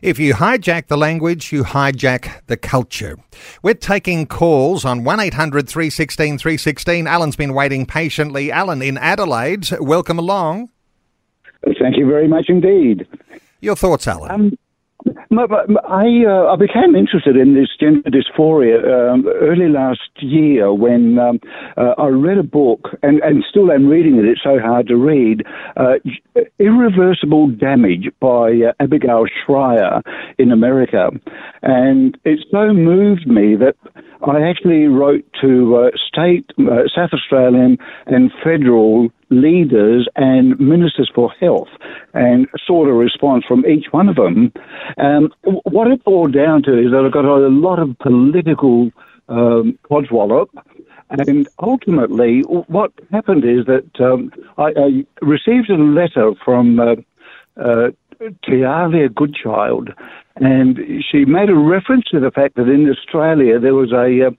If 0.01 0.19
you 0.19 0.33
hijack 0.35 0.87
the 0.87 0.97
language, 0.97 1.51
you 1.51 1.63
hijack 1.63 2.45
the 2.47 2.57
culture. 2.57 3.17
We're 3.63 3.73
taking 3.73 4.27
calls 4.27 4.85
on 4.85 5.03
1800 5.03 5.67
316 5.67 6.37
316. 6.37 7.07
Alan's 7.07 7.35
been 7.35 7.53
waiting 7.53 7.85
patiently. 7.85 8.51
Alan 8.51 8.81
in 8.81 8.97
Adelaide, 8.97 9.69
welcome 9.79 10.19
along. 10.19 10.69
Thank 11.79 11.97
you 11.97 12.07
very 12.07 12.27
much 12.27 12.45
indeed. 12.49 13.07
Your 13.59 13.75
thoughts, 13.75 14.07
Alan? 14.07 14.31
Um, 14.31 14.57
I 15.33 16.25
uh, 16.27 16.53
I 16.53 16.55
became 16.57 16.95
interested 16.95 17.35
in 17.35 17.55
this 17.55 17.69
gender 17.79 18.09
dysphoria 18.09 19.13
um, 19.13 19.27
early 19.27 19.69
last 19.69 20.09
year 20.19 20.73
when 20.73 21.17
um, 21.17 21.39
uh, 21.77 21.93
I 21.97 22.07
read 22.07 22.37
a 22.37 22.43
book 22.43 22.89
and, 23.01 23.19
and 23.21 23.43
still 23.49 23.71
am 23.71 23.87
reading 23.87 24.17
it. 24.17 24.25
It's 24.25 24.43
so 24.43 24.59
hard 24.59 24.87
to 24.87 24.97
read. 24.97 25.43
Uh, 25.77 25.93
Irreversible 26.59 27.47
Damage 27.47 28.09
by 28.19 28.51
uh, 28.51 28.73
Abigail 28.79 29.25
Shrier 29.25 30.01
in 30.37 30.51
America, 30.51 31.09
and 31.61 32.17
it 32.25 32.39
so 32.51 32.73
moved 32.73 33.25
me 33.27 33.55
that 33.55 33.75
I 34.23 34.47
actually 34.47 34.87
wrote 34.87 35.25
to 35.41 35.75
uh, 35.77 35.89
state, 36.07 36.45
uh, 36.59 36.87
South 36.93 37.11
Australian, 37.13 37.77
and 38.05 38.31
federal 38.43 39.09
leaders 39.29 40.07
and 40.15 40.59
ministers 40.59 41.09
for 41.13 41.31
health 41.39 41.69
and 42.13 42.47
sought 42.67 42.87
a 42.87 42.93
response 42.93 43.45
from 43.47 43.65
each 43.65 43.85
one 43.91 44.09
of 44.09 44.15
them. 44.17 44.51
Um, 44.97 45.33
what 45.43 45.87
it 45.87 46.03
boiled 46.03 46.33
down 46.33 46.63
to 46.63 46.77
is 46.77 46.91
that 46.91 47.05
I 47.05 47.09
got 47.09 47.25
a 47.25 47.47
lot 47.47 47.79
of 47.79 47.97
political 47.99 48.91
um, 49.29 49.79
codswallop. 49.89 50.49
And 51.09 51.47
ultimately, 51.59 52.41
what 52.41 52.93
happened 53.11 53.43
is 53.43 53.65
that 53.65 53.89
um, 53.99 54.31
I, 54.57 54.71
I, 54.77 55.05
received 55.21 55.69
a 55.69 55.75
letter 55.75 56.31
from 56.45 56.79
uh, 56.79 56.95
uh, 57.57 57.91
Tialia 58.45 59.13
Goodchild, 59.13 59.89
and 60.35 60.79
she 61.09 61.25
made 61.25 61.49
a 61.49 61.55
reference 61.55 62.05
to 62.11 62.19
the 62.19 62.31
fact 62.31 62.55
that 62.55 62.67
in 62.67 62.89
Australia 62.89 63.59
there 63.59 63.73
was 63.73 63.91
a 63.91 64.27
uh, 64.27 64.31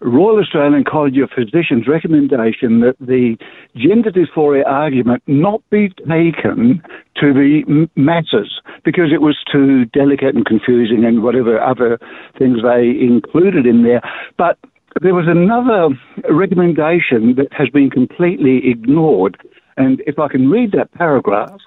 Royal 0.00 0.38
Australian 0.38 0.84
College 0.84 1.18
of 1.18 1.30
Physicians 1.30 1.88
recommendation 1.88 2.80
that 2.80 2.94
the 3.00 3.36
gender 3.74 4.10
dysphoria 4.10 4.64
argument 4.64 5.22
not 5.26 5.60
be 5.70 5.88
taken 5.88 6.80
to 7.16 7.32
the 7.32 7.88
masses 7.96 8.60
because 8.84 9.12
it 9.12 9.20
was 9.20 9.36
too 9.50 9.86
delicate 9.86 10.36
and 10.36 10.46
confusing 10.46 11.04
and 11.04 11.22
whatever 11.22 11.60
other 11.60 11.98
things 12.38 12.58
they 12.62 12.90
included 13.00 13.66
in 13.66 13.82
there. 13.82 14.00
But 14.36 14.56
there 15.02 15.14
was 15.14 15.26
another 15.26 15.88
recommendation 16.32 17.34
that 17.34 17.52
has 17.52 17.68
been 17.68 17.90
completely 17.90 18.70
ignored. 18.70 19.36
And 19.76 20.00
if 20.06 20.18
I 20.20 20.28
can 20.28 20.48
read 20.48 20.72
that 20.72 20.92
paragraph, 20.92 21.58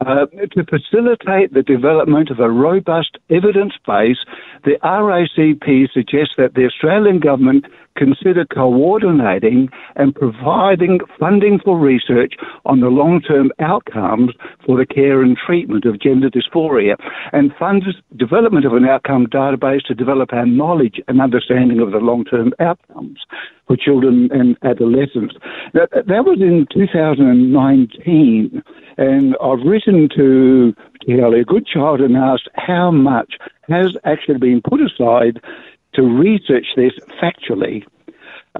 uh, 0.00 0.26
to 0.26 0.64
facilitate 0.64 1.54
the 1.54 1.62
development 1.62 2.30
of 2.30 2.40
a 2.40 2.50
robust 2.50 3.16
evidence 3.30 3.74
base, 3.86 4.18
the 4.64 4.76
RACP 4.82 5.90
suggests 5.92 6.34
that 6.36 6.54
the 6.54 6.66
Australian 6.66 7.20
government 7.20 7.66
consider 7.96 8.44
coordinating 8.46 9.68
and 9.96 10.14
providing 10.14 11.00
funding 11.18 11.58
for 11.64 11.78
research 11.78 12.34
on 12.64 12.80
the 12.80 12.88
long 12.88 13.20
term 13.20 13.50
outcomes 13.58 14.32
for 14.64 14.76
the 14.78 14.86
care 14.86 15.22
and 15.22 15.36
treatment 15.36 15.84
of 15.84 16.00
gender 16.00 16.28
dysphoria 16.30 16.96
and 17.32 17.52
funds 17.58 17.86
development 18.16 18.64
of 18.66 18.72
an 18.74 18.84
outcome 18.84 19.26
database 19.26 19.82
to 19.84 19.94
develop 19.94 20.32
our 20.32 20.46
knowledge 20.46 21.00
and 21.08 21.20
understanding 21.20 21.80
of 21.80 21.92
the 21.92 21.98
long 21.98 22.24
term 22.24 22.52
outcomes 22.60 23.20
for 23.66 23.76
children 23.76 24.28
and 24.32 24.56
adolescents. 24.62 25.34
That, 25.72 25.90
that 25.92 26.24
was 26.24 26.40
in 26.40 26.66
2019, 26.72 28.62
and 28.98 29.36
I've 29.42 29.66
written 29.66 30.08
to 30.16 30.74
Tialia 31.06 31.44
Goodchild 31.46 32.00
and 32.00 32.16
asked 32.16 32.48
how 32.54 32.90
much 32.90 33.34
has 33.68 33.96
actually 34.04 34.38
been 34.38 34.60
put 34.62 34.80
aside 34.80 35.40
to 35.94 36.02
research 36.02 36.66
this 36.76 36.92
factually. 37.22 37.84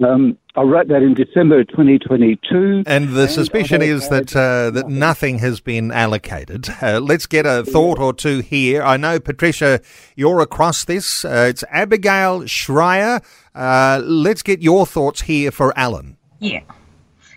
Um, 0.02 0.38
I 0.56 0.62
wrote 0.62 0.88
that 0.88 1.02
in 1.02 1.14
December 1.14 1.62
2022. 1.62 2.82
And 2.86 3.10
the 3.10 3.28
suspicion 3.28 3.80
is 3.80 4.08
that 4.08 4.34
uh, 4.34 4.70
that 4.70 4.88
nothing 4.88 5.38
has 5.38 5.60
been 5.60 5.92
allocated. 5.92 6.68
Uh, 6.82 6.98
let's 7.00 7.26
get 7.26 7.46
a 7.46 7.64
thought 7.64 8.00
or 8.00 8.12
two 8.12 8.40
here. 8.40 8.82
I 8.82 8.96
know, 8.96 9.20
Patricia, 9.20 9.80
you're 10.16 10.40
across 10.40 10.84
this. 10.84 11.24
Uh, 11.24 11.46
it's 11.48 11.62
Abigail 11.70 12.46
Shrier. 12.46 13.20
Uh, 13.54 14.02
let's 14.04 14.42
get 14.42 14.62
your 14.62 14.84
thoughts 14.84 15.22
here 15.22 15.52
for 15.52 15.76
Alan. 15.78 16.16
Yeah. 16.40 16.62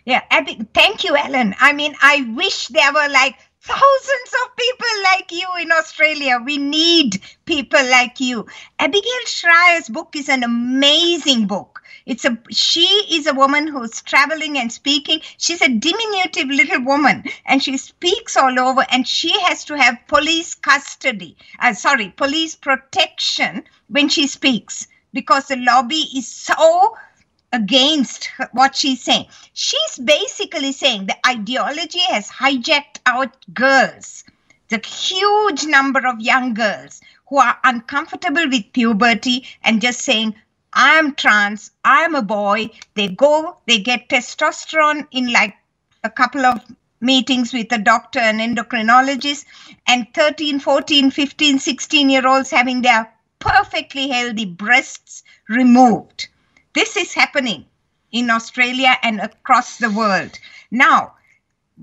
Yeah. 0.05 0.21
Abby, 0.31 0.59
thank 0.73 1.03
you, 1.03 1.15
Alan. 1.15 1.53
I 1.59 1.73
mean, 1.73 1.95
I 2.01 2.33
wish 2.35 2.67
there 2.69 2.91
were 2.91 3.09
like 3.09 3.35
thousands 3.67 4.31
of 4.43 4.55
people 4.55 4.87
like 5.03 5.29
you 5.31 5.47
in 5.61 5.71
Australia. 5.73 6.39
We 6.43 6.57
need 6.57 7.21
people 7.45 7.83
like 7.89 8.19
you. 8.21 8.45
Abigail 8.79 9.25
Shrier's 9.25 9.89
book 9.89 10.15
is 10.15 10.29
an 10.29 10.43
amazing 10.43 11.47
book. 11.47 11.83
It's 12.05 12.23
a 12.23 12.37
she 12.49 12.87
is 13.11 13.27
a 13.27 13.33
woman 13.33 13.67
who's 13.67 14.01
traveling 14.01 14.57
and 14.57 14.71
speaking. 14.71 15.19
She's 15.37 15.61
a 15.61 15.67
diminutive 15.67 16.47
little 16.47 16.85
woman 16.85 17.25
and 17.45 17.61
she 17.61 17.75
speaks 17.77 18.37
all 18.37 18.57
over 18.57 18.85
and 18.89 19.05
she 19.05 19.37
has 19.41 19.65
to 19.65 19.77
have 19.77 20.07
police 20.07 20.55
custody. 20.55 21.35
Uh, 21.59 21.73
sorry, 21.73 22.13
police 22.15 22.55
protection 22.55 23.65
when 23.89 24.07
she 24.07 24.27
speaks 24.27 24.87
because 25.11 25.47
the 25.47 25.57
lobby 25.57 26.07
is 26.15 26.27
so 26.27 26.95
against 27.53 28.29
what 28.51 28.75
she's 28.75 29.01
saying. 29.01 29.25
She's 29.53 29.97
basically 30.03 30.71
saying 30.71 31.05
the 31.07 31.27
ideology 31.27 31.99
has 31.99 32.29
hijacked 32.29 32.99
our 33.05 33.31
girls, 33.53 34.23
the 34.69 34.85
huge 34.85 35.65
number 35.65 36.05
of 36.05 36.19
young 36.19 36.53
girls 36.53 37.01
who 37.27 37.37
are 37.37 37.57
uncomfortable 37.63 38.49
with 38.49 38.73
puberty 38.73 39.45
and 39.63 39.81
just 39.81 40.01
saying, 40.01 40.35
I'm 40.73 41.15
trans, 41.15 41.71
I'm 41.83 42.15
a 42.15 42.21
boy. 42.21 42.69
They 42.95 43.07
go, 43.07 43.57
they 43.65 43.79
get 43.79 44.09
testosterone 44.09 45.07
in 45.11 45.31
like 45.31 45.55
a 46.03 46.09
couple 46.09 46.45
of 46.45 46.61
meetings 46.99 47.53
with 47.53 47.71
a 47.71 47.77
doctor 47.77 48.19
and 48.19 48.39
endocrinologist, 48.39 49.45
and 49.87 50.07
13, 50.13 50.59
14, 50.59 51.11
15, 51.11 51.59
16 51.59 52.09
year 52.09 52.27
olds 52.27 52.49
having 52.49 52.81
their 52.81 53.11
perfectly 53.39 54.09
healthy 54.09 54.45
breasts 54.45 55.23
removed 55.47 56.27
this 56.73 56.97
is 56.97 57.13
happening 57.13 57.65
in 58.11 58.29
Australia 58.29 58.95
and 59.03 59.19
across 59.19 59.77
the 59.77 59.91
world. 59.91 60.37
Now, 60.71 61.13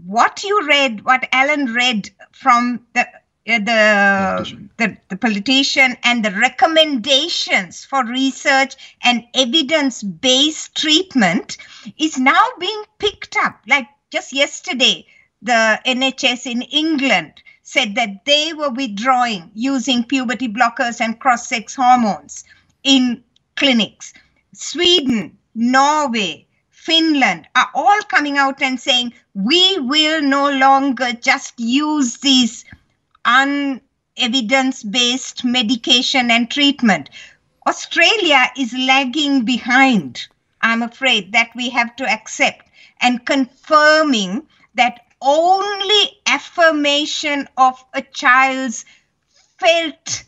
what 0.07 0.43
you 0.43 0.67
read, 0.67 1.05
what 1.05 1.29
Alan 1.33 1.73
read 1.73 2.11
from 2.33 2.87
the 2.95 3.07
uh, 3.47 3.59
the, 3.59 4.69
the, 4.79 4.97
the 5.11 5.17
politician 5.19 5.99
and 6.03 6.25
the 6.25 6.31
recommendations 6.31 7.85
for 7.85 8.03
research 8.03 8.75
and 9.03 9.23
evidence 9.35 10.03
based 10.03 10.75
treatment 10.75 11.59
is 11.99 12.17
now 12.19 12.43
being 12.59 12.85
picked 12.99 13.37
up. 13.37 13.61
Like 13.67 13.87
just 14.11 14.33
yesterday, 14.33 15.07
the 15.43 15.79
NHS 15.87 16.51
in 16.51 16.63
England 16.63 17.43
said 17.63 17.95
that 17.97 18.25
they 18.25 18.55
were 18.55 18.71
withdrawing 18.71 19.51
using 19.55 20.05
puberty 20.05 20.49
blockers 20.49 21.03
and 21.03 21.21
cross 21.21 21.47
sex 21.47 21.75
hormones 21.75 22.45
in 22.83 23.23
clinics. 23.57 24.15
Sweden, 24.57 25.39
Norway, 25.55 26.47
Finland 26.71 27.49
are 27.57 27.71
all 27.75 28.01
coming 28.03 28.39
out 28.39 28.63
and 28.63 28.79
saying 28.79 29.13
we 29.35 29.79
will 29.79 30.23
no 30.23 30.51
longer 30.51 31.13
just 31.13 31.59
use 31.59 32.19
these 32.19 32.65
unevidence 33.25 34.83
based 34.83 35.45
medication 35.45 36.31
and 36.31 36.51
treatment. 36.51 37.11
Australia 37.67 38.51
is 38.57 38.73
lagging 38.75 39.45
behind, 39.45 40.29
I'm 40.61 40.83
afraid, 40.83 41.33
that 41.33 41.51
we 41.57 41.71
have 41.71 41.97
to 41.97 42.09
accept 42.09 42.69
and 43.01 43.25
confirming 43.27 44.47
that 44.75 45.01
only 45.21 46.21
affirmation 46.27 47.49
of 47.57 47.83
a 47.95 48.03
child's 48.03 48.85
felt 49.59 50.25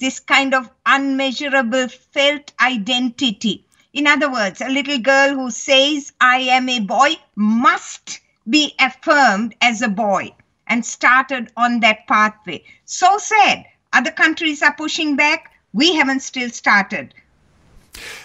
this 0.00 0.18
kind 0.18 0.54
of 0.54 0.70
unmeasurable 0.86 1.88
felt 1.88 2.52
identity. 2.60 3.64
In 3.92 4.06
other 4.06 4.30
words, 4.30 4.60
a 4.60 4.68
little 4.68 4.98
girl 4.98 5.34
who 5.34 5.50
says, 5.50 6.12
I 6.20 6.38
am 6.38 6.68
a 6.68 6.80
boy, 6.80 7.16
must 7.36 8.20
be 8.48 8.74
affirmed 8.80 9.54
as 9.60 9.82
a 9.82 9.88
boy 9.88 10.34
and 10.66 10.84
started 10.84 11.52
on 11.56 11.80
that 11.80 12.06
pathway. 12.06 12.64
So 12.84 13.18
sad. 13.18 13.64
Other 13.92 14.12
countries 14.12 14.62
are 14.62 14.74
pushing 14.74 15.16
back. 15.16 15.52
We 15.72 15.94
haven't 15.94 16.20
still 16.20 16.50
started. 16.50 17.14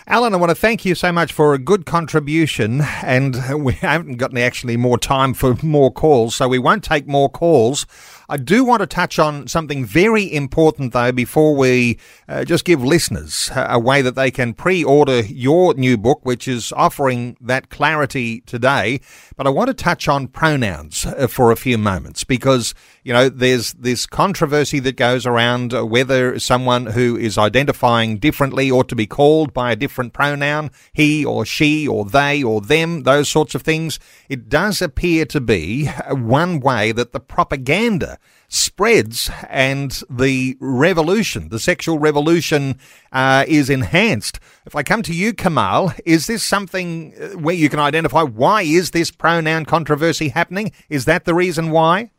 Alan, 0.08 0.34
I 0.34 0.38
want 0.38 0.52
to 0.52 0.56
thank 0.56 0.86
you 0.86 0.94
so 0.94 1.12
much 1.12 1.34
for 1.34 1.56
a 1.56 1.58
good 1.58 1.88
contribution. 1.88 2.82
And 3.04 3.64
we 3.64 3.74
haven't 3.74 4.18
got 4.18 4.38
actually 4.38 4.78
more 4.78 5.00
time 5.00 5.34
for 5.34 5.58
more 5.64 5.92
calls, 5.92 6.36
so 6.36 6.48
we 6.48 6.60
won't 6.60 6.84
take 6.84 7.08
more 7.08 7.30
calls. 7.30 7.88
I 8.28 8.38
do 8.38 8.64
want 8.64 8.82
to 8.82 8.88
touch 8.88 9.20
on 9.20 9.48
something 9.48 9.86
very 9.86 10.34
important, 10.34 10.94
though, 10.94 11.12
before 11.12 11.56
we 11.56 12.00
uh, 12.28 12.44
just 12.44 12.66
give 12.66 12.84
listeners 12.84 13.52
a 13.56 13.80
way 13.80 14.02
that 14.02 14.16
they 14.16 14.32
can 14.32 14.54
pre 14.54 14.84
order 14.84 15.22
your 15.22 15.76
new 15.76 15.96
book, 15.98 16.22
which 16.24 16.48
is 16.48 16.72
offering 16.72 17.38
that 17.40 17.70
clarity 17.70 18.42
today. 18.42 19.00
But 19.36 19.46
I 19.46 19.52
want 19.52 19.68
to 19.68 19.74
touch 19.76 20.08
on 20.08 20.28
pronouns 20.28 21.06
uh, 21.06 21.28
for 21.28 21.52
a 21.52 21.56
few 21.56 21.78
moments 21.78 22.24
because, 22.24 22.74
you 23.04 23.14
know, 23.14 23.30
there's 23.30 23.74
this 23.74 24.08
controversy 24.08 24.80
that 24.80 24.98
goes 24.98 25.28
around 25.28 25.74
whether 25.74 26.40
someone 26.40 26.88
who 26.88 27.16
is 27.18 27.38
identifying 27.38 28.18
differently 28.18 28.72
ought 28.72 28.90
to 28.90 28.96
be 28.96 29.06
called 29.06 29.54
by 29.54 29.72
a 29.72 29.76
different 29.76 30.14
pronoun, 30.14 30.72
he 30.94 31.24
or 31.24 31.46
she 31.46 31.88
or 31.88 32.06
they 32.06 32.42
or 32.42 32.60
them, 32.60 33.04
those 33.04 33.30
sorts 33.30 33.54
of 33.54 33.62
things. 33.62 34.00
It 34.30 34.50
does 34.50 34.82
appear 34.82 35.26
to 35.26 35.40
be 35.40 35.86
one 36.10 36.60
way 36.60 36.92
that 36.92 37.12
the 37.12 37.20
propaganda 37.20 38.16
spreads 38.48 39.30
and 39.50 40.02
the 40.10 40.58
revolution, 40.60 41.50
the 41.50 41.60
sexual 41.60 42.00
revolution, 42.00 42.80
uh, 43.12 43.46
is 43.48 43.70
enhanced. 43.70 44.40
If 44.66 44.76
I 44.76 44.84
come 44.84 45.02
to 45.04 45.14
you, 45.14 45.34
Kamal, 45.34 45.94
is 46.06 46.28
this 46.28 46.44
something 46.44 47.14
uh, 47.20 47.38
where 47.38 47.56
you 47.56 47.70
can 47.70 47.80
identify 47.80 48.24
why 48.24 48.62
is 48.64 48.92
this 48.92 49.12
pronoun 49.12 49.66
controversy 49.66 50.30
happening? 50.30 50.72
Is 50.90 51.06
that 51.06 51.26
the 51.26 51.34
reason 51.34 51.72
why? 51.72 52.12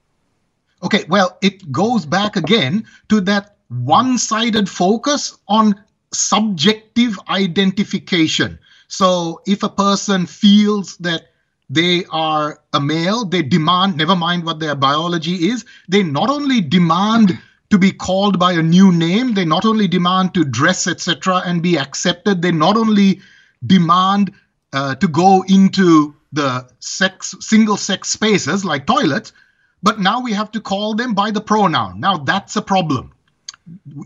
Okay, 0.83 1.05
well, 1.09 1.39
it 1.43 1.73
goes 1.73 2.05
back 2.05 2.37
again 2.37 2.85
to 3.09 3.21
that 3.23 3.57
one 3.69 4.19
sided 4.19 4.69
focus 4.69 5.37
on 5.49 5.75
subjective 6.13 7.19
identification. 7.29 8.59
So 8.89 9.41
if 9.47 9.63
a 9.63 9.69
person 9.69 10.27
feels 10.27 10.97
that 10.99 11.31
they 11.69 12.05
are 12.11 12.61
a 12.73 12.81
male. 12.81 13.25
They 13.25 13.43
demand 13.43 13.97
never 13.97 14.17
mind 14.17 14.45
what 14.45 14.61
their 14.61 14.75
biology 14.75 15.49
is 15.49 15.65
they 15.89 16.03
not 16.03 16.31
only 16.31 16.61
demand 16.61 17.39
to 17.71 17.79
be 17.79 17.91
called 17.91 18.39
by 18.39 18.53
a 18.53 18.63
new 18.63 18.93
name 18.93 19.35
they 19.35 19.45
not 19.45 19.65
only 19.65 19.89
demand 19.89 20.35
to 20.35 20.45
dress 20.45 20.87
etc 20.87 21.43
and 21.45 21.63
be 21.63 21.77
accepted 21.79 22.41
they 22.41 22.53
not 22.53 22.77
only 22.77 23.21
demand 23.67 24.33
uh, 24.73 24.95
to 24.95 25.09
go 25.09 25.45
into 25.49 26.15
the 26.33 26.69
sex 26.79 27.35
single 27.41 27.77
sex 27.77 28.11
spaces 28.11 28.65
like 28.65 28.87
toilets 28.87 29.33
but 29.83 29.99
now 30.01 30.21
we 30.21 30.33
have 30.33 30.51
to 30.53 30.61
call 30.61 30.95
them 30.95 31.15
by 31.15 31.31
the 31.31 31.41
pronoun. 31.41 32.01
Now 32.01 32.19
that's 32.19 32.57
a 32.57 32.63
problem. 32.63 33.13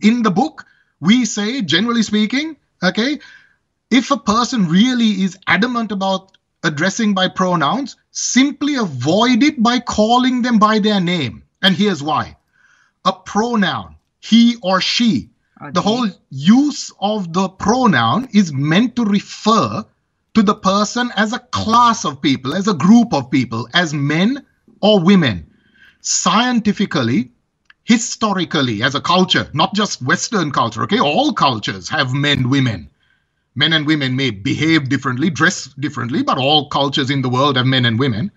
In 0.02 0.22
the 0.22 0.30
book 0.30 0.64
we 1.00 1.24
say 1.24 1.61
generally 1.61 2.02
speaking 2.02 2.56
okay 2.82 3.18
if 3.90 4.11
a 4.11 4.16
person 4.16 4.68
really 4.68 5.22
is 5.22 5.36
adamant 5.46 5.92
about 5.92 6.36
addressing 6.62 7.14
by 7.14 7.28
pronouns, 7.28 7.96
simply 8.11 8.76
avoid 8.76 9.42
it 9.42 9.62
by 9.62 9.78
calling 9.78 10.42
them 10.42 10.58
by 10.58 10.78
their 10.78 11.00
name. 11.00 11.42
And 11.62 11.74
here's 11.74 12.02
why 12.02 12.36
a 13.04 13.12
pronoun, 13.12 13.96
he 14.20 14.56
or 14.62 14.80
she, 14.80 15.30
okay. 15.61 15.70
the 15.72 15.80
whole 15.80 16.08
use 16.30 16.92
of 17.00 17.32
the 17.32 17.48
pronoun 17.48 18.28
is 18.32 18.52
meant 18.52 18.96
to 18.96 19.04
refer 19.04 19.84
to 20.34 20.42
the 20.42 20.54
person 20.54 21.11
as 21.16 21.32
a 21.32 21.38
class 21.38 22.04
of 22.04 22.20
people, 22.20 22.54
as 22.54 22.68
a 22.68 22.74
group 22.74 23.12
of 23.14 23.30
people, 23.30 23.68
as 23.72 23.94
men 23.94 24.44
or 24.82 25.00
women. 25.00 25.46
Scientifically, 26.02 27.30
historically, 27.84 28.82
as 28.82 28.94
a 28.94 29.00
culture, 29.00 29.48
not 29.52 29.74
just 29.74 30.02
Western 30.02 30.50
culture, 30.50 30.82
okay, 30.82 31.00
all 31.00 31.32
cultures 31.32 31.88
have 31.88 32.12
men, 32.12 32.48
women 32.48 32.89
men 33.61 33.72
and 33.74 33.86
women 33.86 34.16
may 34.16 34.30
behave 34.30 34.88
differently, 34.88 35.30
dress 35.30 35.66
differently, 35.78 36.22
but 36.22 36.38
all 36.38 36.68
cultures 36.70 37.11
in 37.11 37.22
the 37.22 37.28
world 37.28 37.56
have 37.56 37.66
men 37.66 37.84
and 37.84 37.98
women. 37.98 38.32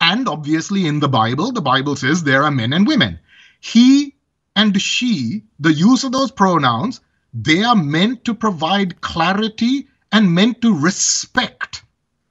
And 0.00 0.28
obviously, 0.28 0.86
in 0.86 1.00
the 1.00 1.08
Bible, 1.08 1.50
the 1.50 1.62
Bible 1.62 1.96
says 1.96 2.22
there 2.22 2.44
are 2.44 2.50
men 2.50 2.72
and 2.72 2.86
women. 2.86 3.18
He 3.60 4.14
and 4.54 4.80
she, 4.80 5.44
the 5.58 5.72
use 5.72 6.04
of 6.04 6.12
those 6.12 6.30
pronouns, 6.30 7.00
they 7.32 7.62
are 7.62 7.74
meant 7.74 8.24
to 8.26 8.34
provide 8.34 9.00
clarity 9.00 9.88
and 10.12 10.34
meant 10.34 10.60
to 10.60 10.78
respect 10.78 11.82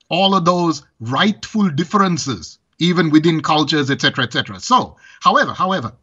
all 0.10 0.36
of 0.36 0.46
those 0.46 0.84
rightful 1.00 1.70
differences, 1.70 2.60
even 2.78 3.10
within 3.10 3.42
cultures, 3.42 3.90
etc., 3.90 4.26
etc. 4.26 4.60
So, 4.60 4.98
however, 5.22 5.54
however, 5.54 5.94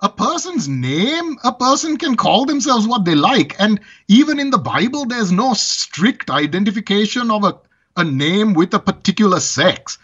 a 0.00 0.08
person's 0.08 0.68
name, 0.68 1.36
a 1.42 1.52
person 1.52 1.96
can 1.96 2.16
call 2.16 2.44
themselves 2.44 2.86
what 2.86 3.04
they 3.04 3.14
like. 3.14 3.58
And 3.58 3.80
even 4.08 4.38
in 4.38 4.50
the 4.50 4.58
Bible, 4.58 5.06
there's 5.06 5.32
no 5.32 5.54
strict 5.54 6.30
identification 6.30 7.30
of 7.30 7.44
a, 7.44 7.58
a 7.96 8.04
name 8.04 8.52
with 8.52 8.74
a 8.74 8.78
particular 8.78 9.40
sex. 9.40 9.98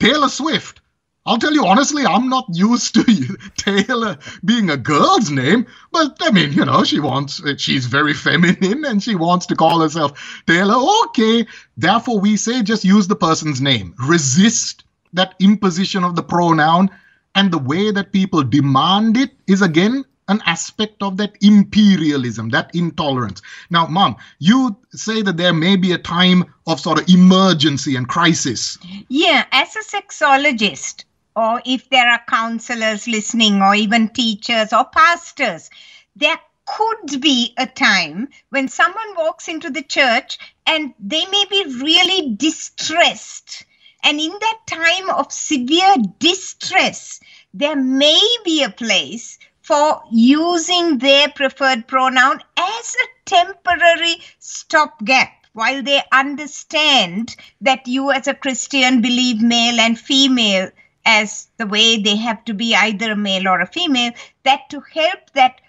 Taylor 0.00 0.28
Swift. 0.28 0.80
I'll 1.24 1.38
tell 1.38 1.52
you 1.52 1.66
honestly, 1.66 2.06
I'm 2.06 2.28
not 2.28 2.46
used 2.52 2.94
to 2.94 3.04
Taylor 3.56 4.18
being 4.44 4.70
a 4.70 4.76
girl's 4.76 5.28
name, 5.28 5.66
but 5.90 6.16
I 6.20 6.30
mean, 6.30 6.52
you 6.52 6.64
know, 6.64 6.84
she 6.84 7.00
wants, 7.00 7.42
she's 7.58 7.86
very 7.86 8.14
feminine 8.14 8.84
and 8.84 9.02
she 9.02 9.16
wants 9.16 9.46
to 9.46 9.56
call 9.56 9.80
herself 9.80 10.42
Taylor. 10.46 10.76
Okay. 11.06 11.46
Therefore, 11.76 12.20
we 12.20 12.36
say 12.36 12.62
just 12.62 12.84
use 12.84 13.08
the 13.08 13.16
person's 13.16 13.60
name. 13.60 13.94
Resist 13.98 14.84
that 15.14 15.34
imposition 15.40 16.04
of 16.04 16.14
the 16.14 16.22
pronoun 16.22 16.90
and 17.36 17.52
the 17.52 17.58
way 17.58 17.92
that 17.92 18.12
people 18.12 18.42
demand 18.42 19.16
it 19.16 19.30
is 19.46 19.62
again 19.62 20.04
an 20.28 20.42
aspect 20.44 21.02
of 21.02 21.18
that 21.18 21.36
imperialism, 21.40 22.48
that 22.48 22.74
intolerance. 22.74 23.40
Now, 23.70 23.86
Mom, 23.86 24.16
you 24.40 24.76
say 24.90 25.22
that 25.22 25.36
there 25.36 25.52
may 25.52 25.76
be 25.76 25.92
a 25.92 25.98
time 25.98 26.52
of 26.66 26.80
sort 26.80 27.00
of 27.00 27.08
emergency 27.08 27.94
and 27.94 28.08
crisis. 28.08 28.76
Yeah, 29.08 29.44
as 29.52 29.76
a 29.76 29.84
sexologist, 29.84 31.04
or 31.36 31.62
if 31.64 31.88
there 31.90 32.10
are 32.10 32.22
counselors 32.28 33.06
listening, 33.06 33.62
or 33.62 33.76
even 33.76 34.08
teachers 34.08 34.72
or 34.72 34.84
pastors, 34.86 35.70
there 36.16 36.40
could 36.66 37.20
be 37.20 37.54
a 37.56 37.66
time 37.66 38.28
when 38.48 38.66
someone 38.66 39.14
walks 39.16 39.46
into 39.46 39.70
the 39.70 39.82
church 39.82 40.38
and 40.66 40.92
they 40.98 41.24
may 41.26 41.44
be 41.48 41.64
really 41.80 42.34
distressed. 42.34 43.64
And 44.06 44.20
in 44.20 44.30
that 44.30 44.60
time 44.68 45.10
of 45.10 45.32
severe 45.32 45.96
distress, 46.20 47.18
there 47.52 47.74
may 47.74 48.20
be 48.44 48.62
a 48.62 48.70
place 48.70 49.36
for 49.62 50.00
using 50.12 50.98
their 50.98 51.28
preferred 51.30 51.88
pronoun 51.88 52.40
as 52.56 52.94
a 52.94 53.08
temporary 53.24 54.18
stopgap 54.38 55.32
while 55.54 55.82
they 55.82 56.04
understand 56.12 57.34
that 57.60 57.88
you 57.88 58.12
as 58.12 58.28
a 58.28 58.34
Christian 58.34 59.02
believe 59.02 59.42
male 59.42 59.80
and 59.80 59.98
female 59.98 60.70
as 61.04 61.48
the 61.56 61.66
way 61.66 62.00
they 62.00 62.14
have 62.14 62.44
to 62.44 62.54
be 62.54 62.76
either 62.76 63.10
a 63.10 63.16
male 63.16 63.48
or 63.48 63.60
a 63.60 63.66
female, 63.66 64.12
that 64.44 64.70
to 64.70 64.80
help 64.82 65.30
that 65.34 65.60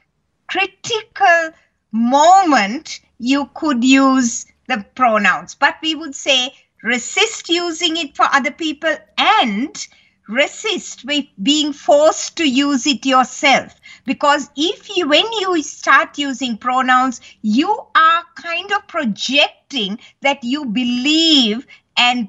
critical 0.46 1.50
moment, 1.92 3.00
you 3.18 3.50
could 3.56 3.84
use 3.84 4.46
the 4.68 4.86
pronouns. 4.94 5.56
But 5.56 5.78
we 5.82 5.96
would 5.96 6.14
say 6.14 6.54
resist 6.84 7.50
using 7.50 7.98
it 7.98 8.16
for 8.16 8.26
other 8.32 8.52
people 8.52 8.96
and 9.18 9.88
resist 10.28 11.06
with 11.06 11.26
being 11.42 11.72
forced 11.72 12.36
to 12.38 12.48
use 12.48 12.86
it 12.86 13.06
yourself. 13.06 13.80
Because 14.06 14.50
if 14.56 14.96
you 14.96 15.08
when 15.08 15.26
you 15.40 15.62
start 15.64 16.18
using 16.18 16.58
pronouns 16.58 17.22
you 17.42 17.70
are 17.96 18.24
kind 18.36 18.72
of 18.74 18.88
projecting 18.88 20.00
that 20.22 20.44
you 20.44 20.66
believe 20.66 21.66
and 21.96 22.28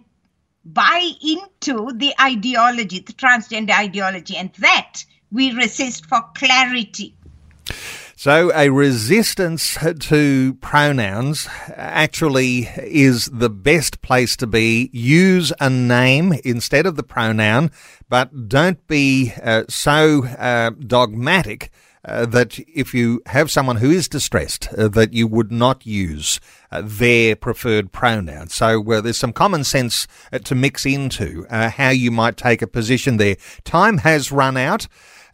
buy 0.65 1.11
into 1.23 1.91
the 1.95 2.15
ideology 2.21 3.01
the 3.01 3.13
transgender 3.13 3.77
ideology. 3.77 4.37
And 4.37 4.53
that 4.59 5.05
we 5.33 5.53
resist 5.53 6.07
for 6.07 6.23
clarity 6.35 7.15
so, 8.19 8.51
a 8.53 8.69
resistance 8.71 9.79
to 10.01 10.55
pronouns 10.55 11.47
actually 11.77 12.69
is 12.79 13.27
the 13.27 13.49
best 13.49 14.03
place 14.03 14.37
to 14.39 14.47
be. 14.49 14.91
Use 14.93 15.53
a 15.61 15.71
name 15.71 16.33
instead 16.45 16.85
of 16.85 16.97
the 16.97 17.05
pronoun, 17.05 17.71
but 18.09 18.49
don't 18.49 18.85
be 18.89 19.35
uh, 19.41 19.67
so 19.69 20.25
uh, 20.25 20.71
dogmatic. 20.71 21.71
Uh, 22.05 22.25
that 22.25 22.59
if 22.75 22.93
you 22.93 23.21
have 23.27 23.51
someone 23.53 23.77
who 23.77 23.91
is 23.91 24.09
distressed, 24.09 24.69
uh, 24.79 24.89
that 24.89 25.13
you 25.13 25.27
would 25.27 25.53
not 25.53 25.87
use 25.87 26.41
uh, 26.73 26.81
their 26.83 27.37
preferred 27.37 27.93
pronoun. 27.93 28.49
So 28.49 28.83
uh, 28.91 29.01
there's 29.01 29.19
some 29.19 29.33
common 29.33 29.63
sense 29.63 30.09
to 30.45 30.55
mix 30.55 30.87
into 30.87 31.47
how 31.51 31.91
you 31.91 32.11
might 32.11 32.37
take 32.37 32.63
a 32.63 32.67
position 32.67 33.17
there. 33.19 33.37
Time 33.65 33.99
has 33.99 34.33
run 34.33 34.57
out. 34.57 34.89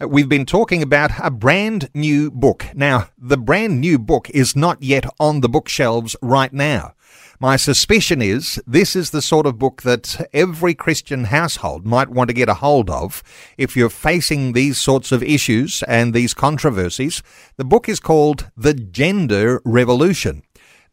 We've 0.09 0.29
been 0.29 0.45
talking 0.45 0.83
about 0.83 1.13
a 1.23 1.31
brand 1.31 1.89
new 1.95 2.31
book. 2.31 2.67
Now, 2.75 3.09
the 3.17 3.39
brand 3.39 3.81
new 3.81 3.99
book 3.99 4.29
is 4.31 4.55
not 4.55 4.83
yet 4.83 5.07
on 5.19 5.41
the 5.41 5.49
bookshelves 5.49 6.15
right 6.21 6.53
now. 6.53 6.95
My 7.41 7.57
suspicion 7.57 8.21
is 8.21 8.63
this 8.67 8.95
is 8.95 9.11
the 9.11 9.23
sort 9.23 9.47
of 9.47 9.59
book 9.59 9.83
that 9.83 10.29
every 10.33 10.75
Christian 10.75 11.25
household 11.25 11.87
might 11.87 12.09
want 12.09 12.29
to 12.29 12.35
get 12.35 12.49
a 12.49 12.55
hold 12.55 12.91
of 12.91 13.23
if 13.57 13.77
you're 13.77 13.89
facing 13.89 14.53
these 14.53 14.79
sorts 14.79 15.11
of 15.11 15.23
issues 15.23 15.83
and 15.89 16.13
these 16.13 16.35
controversies. 16.35 17.23
The 17.57 17.65
book 17.65 17.89
is 17.89 18.01
called 18.01 18.51
The 18.57 18.75
Gender 18.75 19.63
Revolution. 19.65 20.43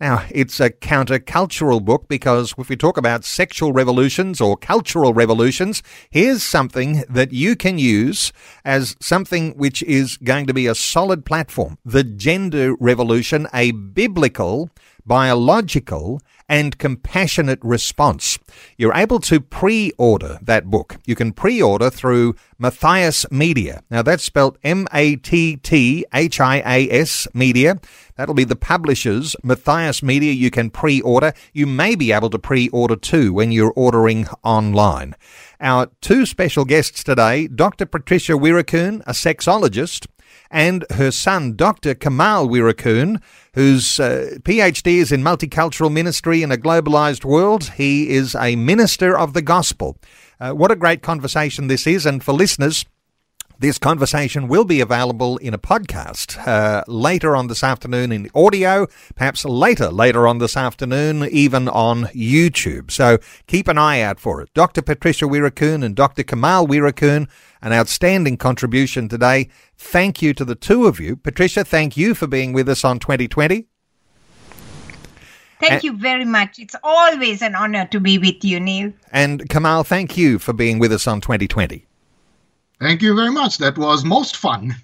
Now, 0.02 0.26
it's 0.32 0.60
a 0.60 0.72
countercultural 0.72 1.86
book 1.86 2.08
because 2.08 2.56
if 2.58 2.70
we 2.70 2.76
talk 2.76 2.98
about 2.98 3.24
sexual 3.24 3.72
revolutions 3.72 4.42
or 4.42 4.58
cultural 4.58 5.14
revolutions, 5.14 5.84
here's 6.10 6.42
something 6.42 7.04
that 7.08 7.34
you 7.34 7.56
can 7.56 7.78
use 7.78 8.34
as 8.66 8.96
something 9.00 9.52
which 9.52 9.84
is 9.84 10.18
going 10.18 10.48
to 10.48 10.56
be 10.56 10.66
a 10.66 10.74
solid 10.74 11.24
platform. 11.24 11.78
The 11.86 12.04
Gender 12.04 12.74
Revolution, 12.80 13.46
a 13.54 13.74
biblical, 13.74 14.72
biological, 15.06 16.20
and 16.52 16.78
compassionate 16.78 17.60
response. 17.64 18.38
You're 18.78 18.94
able 18.94 19.22
to 19.22 19.40
pre 19.40 19.94
order 19.98 20.38
that 20.42 20.66
book. 20.66 20.98
You 21.06 21.16
can 21.16 21.32
pre 21.32 21.62
order 21.62 21.90
through 21.90 22.36
Matthias 22.60 23.26
Media. 23.32 23.84
Now, 23.90 24.02
that's 24.02 24.26
spelled 24.26 24.58
M 24.62 24.86
A 24.94 25.16
T 25.16 25.56
T 25.56 26.06
H 26.14 26.42
I 26.42 26.58
A 26.58 26.92
S 26.92 27.26
Media. 27.34 27.80
That'll 28.18 28.36
be 28.36 28.44
the 28.44 28.58
publishers, 28.58 29.34
Matthias 29.42 30.04
Media. 30.04 30.34
You 30.34 30.52
can 30.52 30.70
pre 30.70 31.00
order. 31.00 31.32
You 31.54 31.68
may 31.68 31.96
be 31.96 32.12
able 32.12 32.30
to 32.30 32.38
pre 32.38 32.68
order 32.70 32.98
too 32.98 33.32
when 33.32 33.54
you're 33.54 33.74
ordering 33.74 34.28
online. 34.44 35.16
Our 35.62 35.90
two 36.02 36.26
special 36.26 36.66
guests 36.66 37.02
today 37.02 37.48
Dr. 37.48 37.86
Patricia 37.86 38.34
Weerakoon, 38.34 39.04
a 39.08 39.14
sexologist, 39.14 40.06
and 40.50 40.86
her 40.92 41.12
son, 41.12 41.56
Dr. 41.56 41.96
Kamal 41.96 42.50
Weerakoon, 42.50 43.22
whose 43.54 44.00
uh, 44.00 44.38
PhD 44.44 44.96
is 44.96 45.12
in 45.12 45.22
multicultural 45.22 45.92
ministry 45.92 46.42
in 46.42 46.52
a 46.52 46.58
globalized 46.58 47.26
world. 47.26 47.72
He 47.72 48.10
is 48.10 48.36
a 48.36 48.56
minister 48.56 49.18
of 49.18 49.34
the 49.34 49.42
gospel. 49.42 49.98
Uh, 50.40 50.52
what 50.52 50.72
a 50.72 50.76
great 50.76 51.02
conversation 51.02 51.68
this 51.68 51.86
is. 51.86 52.06
And 52.06 52.24
for 52.24 52.34
listeners, 52.34 52.86
this 53.62 53.78
conversation 53.78 54.48
will 54.48 54.66
be 54.66 54.82
available 54.82 55.38
in 55.38 55.54
a 55.54 55.60
podcast 55.60 56.48
uh, 56.48 56.84
later 56.88 57.36
on 57.36 57.46
this 57.46 57.64
afternoon 57.64 58.12
in 58.12 58.28
audio, 58.34 58.88
perhaps 59.14 59.46
later, 59.46 59.90
later 59.90 60.28
on 60.28 60.40
this 60.40 60.58
afternoon, 60.58 61.30
even 61.32 61.70
on 61.70 62.06
YouTube. 62.06 62.90
So 62.90 63.20
keep 63.46 63.68
an 63.68 63.78
eye 63.78 64.02
out 64.02 64.20
for 64.20 64.42
it. 64.42 64.50
Dr. 64.56 64.82
Patricia 64.82 65.26
Weerakoon 65.26 65.86
and 65.86 65.96
Dr. 65.96 66.24
Kamal 66.24 66.66
Weerakoon, 66.66 67.30
an 67.62 67.72
outstanding 67.72 68.36
contribution 68.36 69.08
today. 69.08 69.48
Thank 69.78 70.24
you 70.24 70.34
to 70.34 70.44
the 70.44 70.56
two 70.56 70.88
of 70.88 71.00
you. 71.00 71.16
Patricia, 71.16 71.64
thank 71.64 71.96
you 71.96 72.16
for 72.16 72.26
being 72.26 72.54
with 72.54 72.68
us 72.68 72.84
on 72.84 72.98
2020. 72.98 73.68
Thank 75.60 75.84
you 75.84 75.96
very 75.96 76.26
much. 76.26 76.58
It's 76.58 76.76
always 76.84 77.44
an 77.44 77.54
honor 77.54 77.88
to 77.92 78.00
be 78.00 78.18
with 78.18 78.44
you, 78.44 78.60
Neil. 78.60 78.92
And 79.12 79.48
Kamal, 79.48 79.84
thank 79.84 80.18
you 80.18 80.40
for 80.40 80.52
being 80.52 80.80
with 80.80 80.92
us 80.92 81.06
on 81.06 81.22
2020. 81.22 81.86
Thank 82.82 83.04
you 83.04 83.16
very 83.16 83.30
much. 83.30 83.60
That 83.60 83.78
was 83.78 84.04
most 84.04 84.38
fun. 84.38 84.76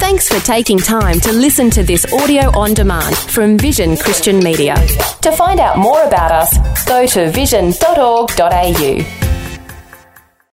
Thanks 0.00 0.28
for 0.28 0.44
taking 0.44 0.78
time 0.78 1.20
to 1.20 1.32
listen 1.32 1.70
to 1.70 1.84
this 1.84 2.04
audio 2.12 2.50
on 2.58 2.74
demand 2.74 3.16
from 3.16 3.56
Vision 3.56 3.96
Christian 3.96 4.40
Media. 4.40 4.74
To 5.22 5.30
find 5.30 5.60
out 5.60 5.78
more 5.78 6.02
about 6.02 6.32
us, 6.32 6.84
go 6.84 7.06
to 7.06 7.30
vision.org.au. 7.30 9.31